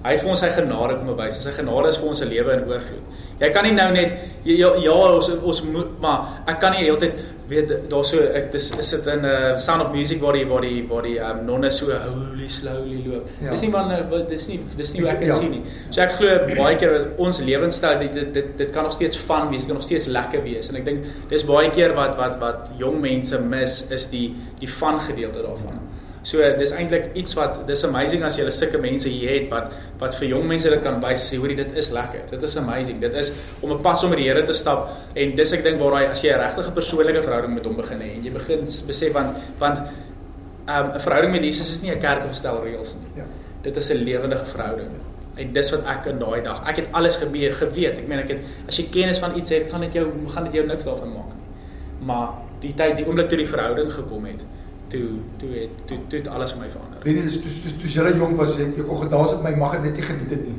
[0.06, 2.58] Hy het vir ons sy genade kom bewys sy genade is vir ons se lewe
[2.58, 4.14] in oorvloed Jy kan nie nou net
[4.48, 7.18] ja, ja ons ons moet maar ek kan nie heeltyd
[7.50, 10.46] weet daar so ek dis is dit in 'n uh, sound of music waar die
[10.48, 13.28] waar die waar die um, nonne so holy slowly loop.
[13.42, 13.50] Ja.
[13.50, 13.92] Dis nie man
[14.28, 15.34] dis nie dis nie hoe ek dit ja.
[15.34, 15.62] sien nie.
[15.90, 19.50] So ek glo baie keer ons lewenstyl dit, dit dit dit kan nog steeds van
[19.50, 22.40] wees, dit kan nog steeds lekker wees en ek dink dis baie keer wat wat
[22.40, 25.78] wat jong mense mis is die die van gedeelte daarvan.
[26.26, 29.74] So dis eintlik iets wat dis amazing as jy hulle sulke mense hier het wat
[30.00, 32.24] wat vir jong mense dit kan wys sê hoorie dit is lekker.
[32.32, 32.98] Dit is amazing.
[33.04, 35.78] Dit is om 'n pad saam met die Here te stap en dis ek dink
[35.78, 38.66] waar daai as jy 'n regte persoonlike verhouding met hom begin hê en jy begin
[38.86, 42.96] besef want want um, 'n verhouding met Jesus is nie 'n kerk of stel reëls
[42.98, 43.22] nie.
[43.22, 43.24] Ja.
[43.62, 44.90] Dit is 'n lewendige verhouding.
[45.36, 46.68] En dis wat ek in daai dag.
[46.68, 47.98] Ek het alles gebeur, geweet.
[47.98, 50.52] Ek meen ek het as jy kennis van iets het, gaan dit jou gaan dit
[50.52, 52.06] jou niks daarvan maak nie.
[52.06, 52.28] Maar
[52.60, 54.42] die tyd, die oomblik toe die verhouding gekom het,
[54.88, 57.04] toe toe het toe toe het alles vir my verander.
[57.04, 59.76] Nee, dis toe toe toe jy jong was ek ek oggend daar sit my mag
[59.76, 60.58] het net nie geniet dit nie.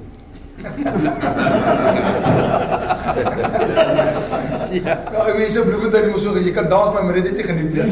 [4.77, 4.93] Ja.
[5.13, 7.83] Ja, ek meen so bloefontein moet so jy kan dans maar dit nie geniet nie.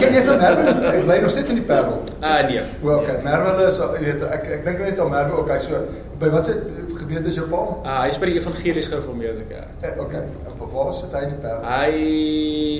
[0.00, 0.62] Ken jy van Merwe?
[0.92, 1.96] Ek bly nog steeds in die Parel.
[2.20, 2.62] Ah uh, nee.
[2.84, 5.82] Wel, okay, Merwe is jy weet ek ek dink net aan Merwe okay so
[6.20, 6.54] by wat se
[7.00, 7.60] gemeente is jou pa?
[7.82, 9.70] Ah, uh, hy is by die Evangelies Gereformeerde Kerk.
[9.80, 10.24] Eh, okay.
[10.44, 11.62] En waar sit hy in die Parel?
[11.64, 11.92] Hy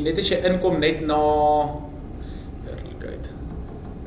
[0.05, 1.23] net as jy inkom net na.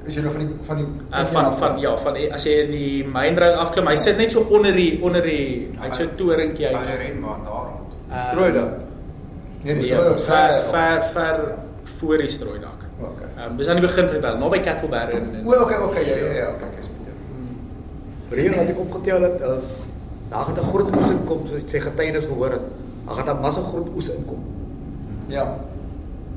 [0.03, 2.71] Is jy nou van die van die uh, van van ja, van as jy in
[2.75, 6.15] die mynroute afklim, hy sit net so onder die onder die hy het so 'n
[6.19, 6.87] toringkie uit.
[6.87, 7.93] Hy ren maar daar rond.
[8.09, 8.73] Uh, strooidak.
[9.63, 11.39] Nee, die strooidak ver ver ver
[12.01, 12.83] voor die strooidak.
[12.99, 13.29] Okay.
[13.37, 16.03] Ehm um, dis aan die begin van die Parel, naby Kettleberg en O, okay, okay,
[16.07, 17.17] ja ja ja, okay, ek is met jou.
[18.29, 19.57] Breër wat ek opgetel het, uh,
[20.29, 22.65] daar gaan 'n groot oes inkom soos sy getuienis gehoor het.
[23.05, 24.43] Daar gaan 'n massa groot oes inkom.
[25.27, 25.43] Ja.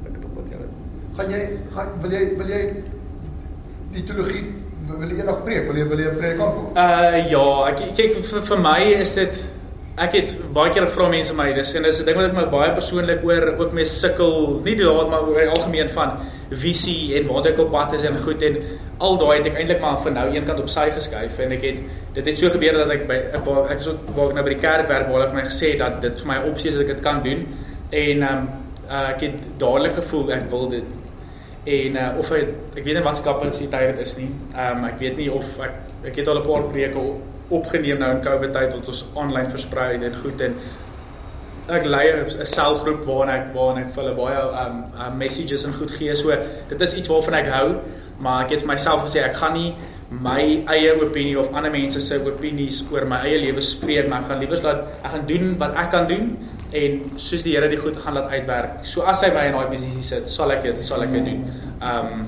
[0.07, 0.69] Ek het opgetel.
[1.17, 1.43] Gaan jy
[1.75, 2.63] gaan wil jy wil jy
[3.97, 4.45] die teologie
[4.87, 5.67] wil jy eendag preek?
[5.67, 6.79] Wil jy wil jy 'n predikant word?
[6.79, 9.45] Uh ja, ek kyk vir, vir my is dit
[9.97, 12.45] ek het baie keer gevra mense my dis en dis 'n ding wat ek my
[12.53, 16.19] baie persoonlik oor ook mee sukkel, nie daad maar oor algemeen van
[16.51, 18.59] visie en waar ek op pad is en goed en
[18.99, 21.79] al daai het ek eintlik maar vir nou eenkant op sy geskuif en ek het
[22.15, 24.61] dit het so gebeur dat ek by waar ek so waar ek nou by die
[24.61, 26.95] kerk werk waar hulle vir my gesê dat dit vir my opsie is dat ek
[26.95, 27.47] dit kan doen
[27.91, 28.49] en um,
[28.91, 30.85] uh, ek het dadelik gevoel ek wil dit
[31.67, 34.31] en uh, of ek ek weet nie wat kapasiteit dit is nie.
[34.55, 37.03] Ehm um, ek weet nie of ek ek het al 'n paar preke
[37.51, 40.55] opgeneem nou in Covid tyd wat ons aanlyn versprei het en goed en
[41.69, 45.75] ek lei 'n selgroep waarin ek waarin ek vir hulle baie um, um messages en
[45.75, 46.15] goed gee.
[46.15, 46.31] So
[46.69, 47.69] dit is iets waarvan ek hou,
[48.19, 49.75] maar ek het vir myself gesê ek gaan nie
[50.11, 54.29] my eie opinie of ander mense se opinies oor my eie lewe spreek, maar ek
[54.31, 56.39] gaan liewer laat ek gaan doen wat ek kan doen
[56.75, 58.83] en soos die Here die goed gaan laat uitwerk.
[58.87, 61.45] So as hy my in daai posisie sit, sal ek dit sal ek dit doen.
[61.81, 62.27] Um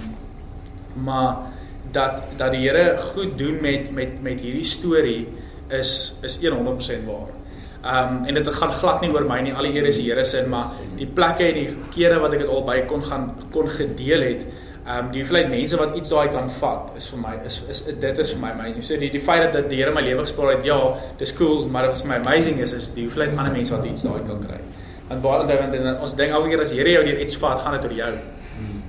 [1.05, 1.51] maar
[1.93, 5.26] dat dat die Here goed doen met met met hierdie storie
[5.70, 7.34] is is 100% waar.
[7.82, 9.55] Um en dit gaan glad nie oor my nie.
[9.55, 12.47] Al die eer is die Here se, maar die plekke en die kere wat ek
[12.47, 14.47] dit al by kon gaan kon gedeel het,
[14.89, 18.18] um die hoeveelheid mense wat iets daai kan vat is vir my is is dit
[18.24, 18.84] is vir my amazing.
[18.84, 20.78] So die die feit dat dat die Here my lewe gespaar het, ja,
[21.18, 24.07] dis cool, maar wat vir my amazing is is die hoeveelheid ander mense wat iets
[24.07, 24.61] daai kan kry.
[25.09, 27.76] Want baie want want ons dink elke keer as Here jou deur iets vat, gaan
[27.78, 28.12] dit oor jou.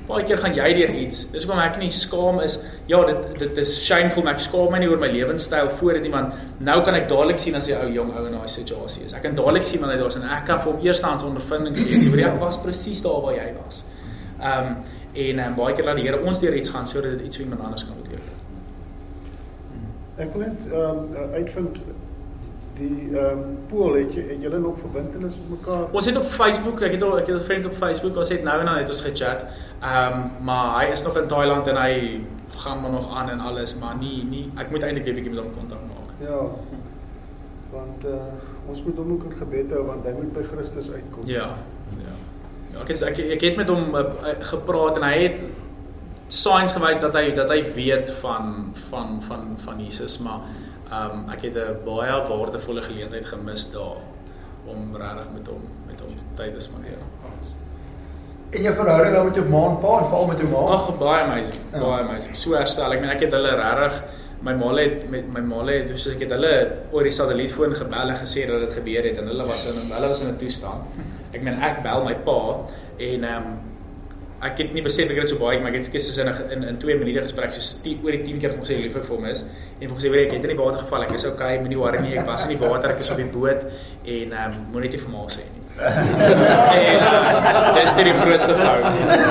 [0.09, 1.25] Baie keer gaan jy deur iets.
[1.29, 2.55] Dis hoekom ek nie skaam is.
[2.89, 6.07] Ja, dit dit is shameful, maar ek skaam my nie oor my lewenstyl voor dit
[6.09, 6.33] iemand.
[6.65, 9.13] Nou kan ek dadelik sien as 'n ou jong ou in daai situasie is.
[9.13, 12.01] Ek kan dadelik sien wanneer daar's en ek kan vir hom eerstehands ondervinding gee.
[12.01, 13.83] So, ek was presies daar waar jy was.
[14.41, 14.75] Ehm um,
[15.13, 17.45] en um, baie keer laat die Here ons deur iets gaan sodat dit iets vir
[17.45, 18.37] iemand anders kan beteken.
[20.19, 21.77] Ek wil net ehm um, uitvind
[22.79, 25.87] die ehm um, pool het jy het julle nog verbintenis met mekaar?
[25.91, 28.43] Ons het op Facebook, ek het al ek het 'n vriend op Facebook, ons het
[28.43, 29.45] nou en dan het ons gechat.
[29.81, 33.39] Ehm um, maar hy is nog in Thailand en hy gaan maar nog aan en
[33.39, 36.09] alles, maar nie nie ek moet eintlik 'n bietjie met hom kontak maak.
[36.29, 36.41] Ja.
[37.71, 38.11] Want uh,
[38.69, 41.23] ons moet hom ook in gebed hou want hy moet by Christus uitkom.
[41.25, 41.55] Ja.
[42.81, 44.05] Ek het ek, ek het met hom uh,
[44.51, 45.41] gepraat en hy het
[46.29, 50.45] signs gewys dat hy dat hy weet van van van van Jesus, maar
[50.89, 54.01] ehm um, ek het 'n baie waardevolle geleentheid gemis daar
[54.65, 57.01] om regtig met hom met hom tyd te spandeer.
[58.49, 60.57] En jou verhouding dan met jou ma en pa en veral met jou ma?
[60.57, 61.61] Ag, baie amazing.
[61.71, 61.79] Ja.
[61.79, 62.35] Baie amazing.
[62.35, 62.93] So herstel.
[62.93, 64.01] Ek meen ek het hulle regtig
[64.41, 66.53] my ma het met my ma het dus ek het hulle
[66.95, 70.07] oor die satellietfoon gebel en gesê dat dit gebeur het en hulle was in hulle
[70.07, 70.83] was in 'n toestand.
[71.33, 72.39] Ek meen ek bel my pa
[72.99, 73.59] en ehm um,
[74.39, 76.29] ek het nie besef ek het dit so baie maar ek het skielik soos in
[76.29, 79.03] 'n in in 2 minute gesprek so die, oor die 10 keer gesê lief ek
[79.03, 79.43] vir hom is.
[79.81, 81.03] En vir gesê weet ek het in die water geval?
[81.03, 83.25] Ek is okay moenie worry nie ek was in die water ek is op die
[83.25, 83.65] boot
[84.05, 85.63] en ehm um, moenie dit vir ma sê nie.
[85.79, 88.85] En uh, dis die grootste fout.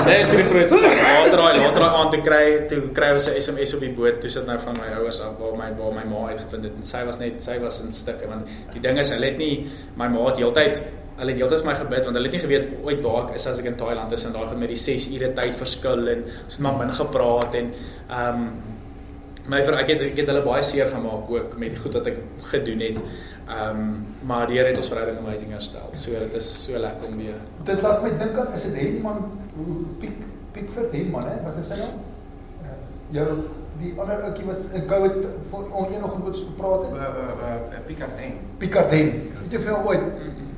[0.05, 3.73] Dis die grootste later daai later daai aand te kry toe kry ons 'n SMS
[3.73, 6.27] op die boot toe sit nou van my ouers af waar my waar my ma
[6.29, 6.73] uitgevind het.
[6.77, 9.69] En sy was net sy was in stukke want die ding is hulle het nie
[9.95, 10.83] my ma het heeltyd
[11.19, 13.47] hulle het heeltyd vir my gebid want hulle het nie geweet ooit waar ek is
[13.51, 16.57] as ek in Thailand is en daai met die 6 ure tyd verskil en ons
[16.57, 18.51] het maar min gepraat en ehm um,
[19.49, 22.09] my vir ek het ek het hulle baie seer gemaak ook met die goed wat
[22.11, 22.17] ek
[22.51, 22.99] gedoen het.
[23.49, 23.93] Ehm um,
[24.29, 25.87] maar die Here het ons verhouding amazing herstel.
[25.93, 27.39] So dit is so lekker om weer.
[27.65, 29.23] Dit laat my dink aan is dit Henman
[30.03, 30.19] Piek
[30.53, 31.97] Piekford Henman hè wat is sy naam?
[33.15, 33.29] Jou
[33.79, 36.93] die ander ouetjie wat in COVID vir oneen nog goed gepraat het.
[36.93, 38.37] Uh uh uh Picardin.
[38.61, 39.11] Picardin.
[39.39, 40.48] Het jy veel ooit gaan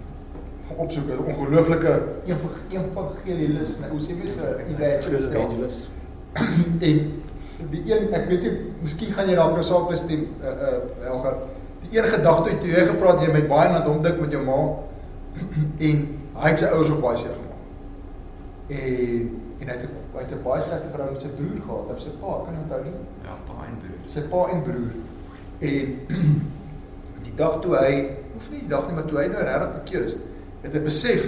[0.77, 5.89] opsoek 'n ongelooflike evangelis, nou hoe sê jy so evangelist evangelist.
[6.89, 6.99] en
[7.71, 11.35] die een ek weet nie, miskien gaan jy dalk nou saak bestem uh uh Elger.
[11.83, 14.59] Die een gedagte toe jy gepraat jy met baie aan hom dink met jou ma
[15.89, 16.03] en
[16.41, 17.59] hy het sy ouers op baie seer gemaak.
[18.67, 21.99] En en hy het hy het 'n baie slegte verhouding met sy broer gehad, of
[22.01, 22.97] sy pa, kan jy onthou nie?
[23.23, 23.99] Ja, pa en broer.
[24.05, 24.91] Sy pa en broer.
[25.59, 25.85] En
[27.25, 27.93] die dag toe hy,
[28.35, 30.15] of nie die dag nie, maar toe hy nou regtig bekeer is,
[30.61, 31.25] het hy besef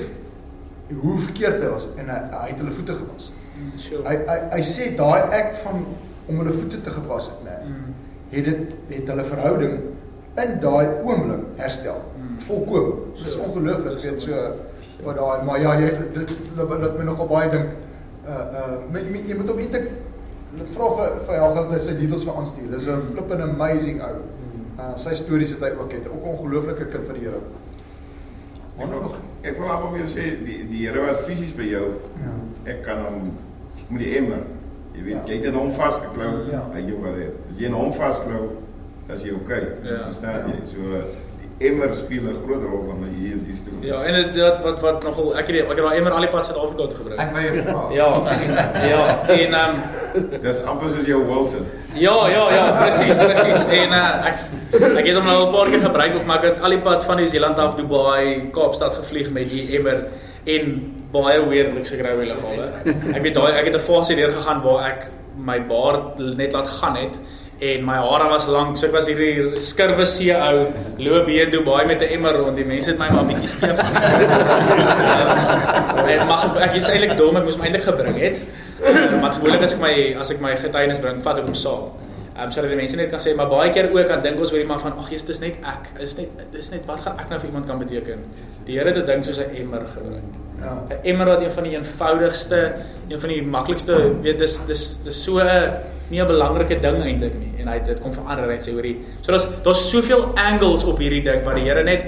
[1.01, 3.31] hoe verkeerd hy was en hy, hy het hulle voete gewas.
[3.79, 4.03] Sure.
[4.07, 5.85] Hy hy hy sê daai act van
[6.27, 7.55] om hulle voete te gewas het, né?
[7.67, 7.95] Mm.
[8.33, 9.79] Het dit het hulle verhouding
[10.43, 11.99] in daai oomblik herstel.
[12.17, 12.37] Mm.
[12.47, 12.93] Volkom.
[13.21, 13.47] Dis Sure.
[13.47, 14.43] ongelooflik, weet so
[15.03, 17.73] wat daai maar ja, jy dit dit laat my nogal baie dink
[18.23, 19.89] uh uh my, my, jy moet hom eintlik
[20.63, 22.69] ek vra vir vir Helga dat hy sy details vir aanstuur.
[22.71, 24.15] Dis 'n flippin amazing ou.
[24.77, 26.07] Uh sy stories het hy ook het.
[26.07, 27.41] Ook 'n ongelooflike kind van die Here.
[28.77, 31.87] Wil ek wil amper weer sê die die Here was fisies by jou.
[32.23, 32.33] Ja.
[32.73, 33.33] Ek kan hom
[33.89, 34.41] met die emmer.
[34.93, 35.21] Jy weet, Ja.
[35.25, 36.31] jy het in hom vasgeklou.
[36.51, 36.63] Ja.
[36.73, 37.35] Hy jou wel het.
[37.51, 38.49] As jy in hom vasklou,
[39.13, 39.61] is jy okay.
[39.83, 40.03] Ja.
[40.09, 40.57] Verstaan jy?
[40.71, 41.03] So
[41.63, 43.87] emmer speel 'n groot rol van hier in die storie.
[43.87, 46.29] Ja, en dit wat wat wat nogal ek het ek het daai emmer al die
[46.29, 47.19] pad Suid-Afrika toe gebring.
[47.19, 47.89] Ek wou jou vra.
[47.91, 48.07] Ja.
[48.87, 49.75] Ja, en ehm
[50.15, 51.65] um, Dis amper soos jou Wilson.
[51.93, 53.63] Ja, ja, ja, presies, presies.
[53.69, 54.37] En uh, ek
[54.73, 57.03] ek het hom nou al 'n paar keer gebruik, maar ek het al die pad
[57.05, 60.07] van New Zealand af Dubai, Kaapstad gevlieg met die emmer
[60.45, 62.71] en baie weirdlik se grou illegale.
[63.13, 66.67] Ek weet daai ek het 'n fase deur gegaan waar ek my baard net laat
[66.67, 67.19] gaan het
[67.61, 68.77] en my hare was lank.
[68.77, 70.67] So ek was hierdie skurwe see ou
[70.97, 72.55] loop hier in Dubai met 'n emmer rond.
[72.55, 73.77] Die mense het my maar bietjie skeef.
[73.79, 73.85] um,
[76.11, 78.37] en mag ek iets eintlik dom, ek moes my eintlik gebring het.
[78.83, 81.91] Uh, maar gewoonlik as ek my as ek my getuienis bring, vat ek hom saam.
[82.33, 84.49] Ehm um, sodat die mense net kan sê maar baie keer ook dan dink ons
[84.49, 85.91] hoorie maar van ag jy's dis net ek.
[86.01, 88.23] Is net dis net wat gaan ek nou vir iemand kan beteken?
[88.65, 90.33] Die Here het 'n ding soos 'n emmer gebruik.
[90.59, 90.73] Ja.
[90.89, 92.59] 'n Emmer wat een van die eenvoudigste,
[93.09, 95.77] een van die maklikste, weet dis dis dis so 'n
[96.09, 98.97] nie 'n belangrike ding eintlik nie en hy dit kom verander en sê hoorie.
[99.21, 102.03] So daar's daar's soveel angles op hierdie ding wat die Here net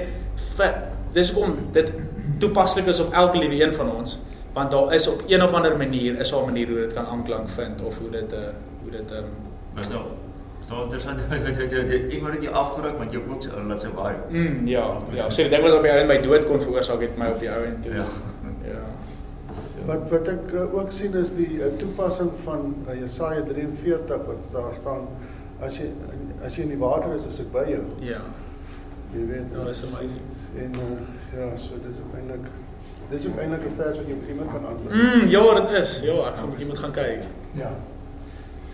[0.58, 0.74] vir
[1.14, 1.92] dis kom dit
[2.40, 4.18] toepaslik is op elke liewe een van ons
[4.56, 7.06] want daar is op een of ander manier is daar 'n manier hoe dit kan
[7.06, 9.46] aanklank vind of hoe dit 'n uh, hoe dit ehm um,
[9.76, 10.04] Maar nou,
[10.64, 14.16] so interessant ek word dit afgeruk want jy ook so laat sy baie.
[14.30, 17.04] Mm, ja, ja, so die ding wat op die ou en my dood kon veroorsaak
[17.04, 17.98] het my op die ou en toe.
[18.00, 18.06] Ja.
[18.70, 18.84] Ja.
[19.90, 24.48] Wat wat ek uh, ook sien is die uh, toepassing van uh, Jesaja 43 wat
[24.56, 25.10] daar staan
[25.66, 25.92] as jy
[26.46, 27.84] as jy in die water is, is ek by jou.
[28.06, 28.24] Ja.
[29.12, 29.52] Jy weet.
[29.52, 30.24] Ja, dis amazing.
[30.64, 30.96] En uh,
[31.36, 32.48] ja, so dis eintlik
[33.10, 34.94] dis ook eintlik 'n vers wat jy iemand kan antwoord.
[34.94, 36.00] Mm, ja, dit is.
[36.02, 37.24] Ja, ek gaan bietjie moet gaan kyk.
[37.54, 37.72] Ja.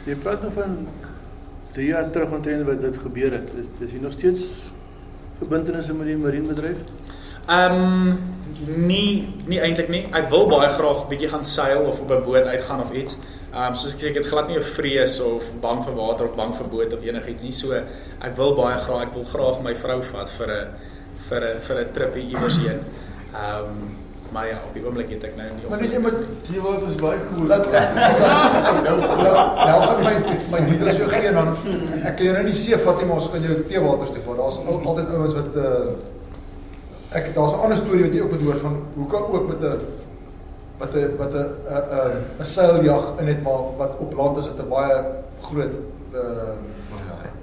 [0.05, 0.87] Jy praat nou van
[1.71, 3.49] 3 jaar terug omtrent wat dit gebeur het.
[3.55, 4.41] Is, is jy nog steeds
[5.37, 6.77] verbintenisse met die marienbedryf?
[7.47, 8.19] Ehm um,
[8.85, 10.03] nie nie eintlik nie.
[10.13, 13.17] Ek wil baie graag bietjie gaan seil of op 'n boot uitgaan of iets.
[13.53, 16.25] Ehm um, soos ek sê ek het glad nie 'n vrees of bang vir water
[16.25, 17.51] of bang vir boot of enigiets nie.
[17.51, 17.71] So
[18.21, 20.67] ek wil baie graag ek wil graag my vrou vat vir 'n
[21.29, 22.79] vir 'n vir 'n tripie iewers heen.
[23.33, 24.00] Ehm um,
[24.31, 26.85] maar ja, op die oomblik het ek nou nie Maar net jy moet Die wat
[26.87, 27.47] is baie cool.
[27.51, 27.65] Laat
[28.85, 30.13] nou nou gaan my
[30.53, 31.51] my liedere so gee dan
[32.01, 34.39] ek kan jou nou nie see vat nie maar ons kan jou teewaters toe vat.
[34.39, 38.45] Daar's al, altyd ouens wat uh ek daar's 'n ander storie wat jy ook moet
[38.47, 39.79] hoor van hoe kan ook met 'n
[40.79, 44.59] wat 'n wat 'n 'n 'n seiljag in het maar wat op land is dit
[44.59, 45.03] 'n baie
[45.41, 45.73] groot
[46.15, 46.55] uh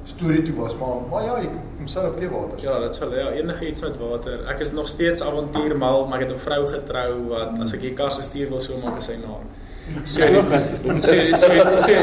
[0.09, 2.63] storie toe was maar maar ja ek kom seil op teewaters.
[2.63, 4.45] Ja, dit sal ja, enige iets met water.
[4.51, 7.95] Ek is nog steeds avontuurmal, maar ek het 'n vrou getrou wat as ek die
[8.01, 9.39] kar se stuur wil so maak as sy na.
[10.05, 10.23] So
[11.09, 11.95] so so so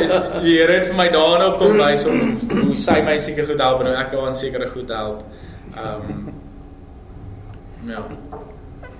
[0.41, 3.79] die Here het vir my daarna kom wys om hoe sy my seker goed help
[3.83, 5.23] en hoe ek haar aan sekere goed help.
[5.75, 6.33] Ehm um,
[7.89, 8.01] ja.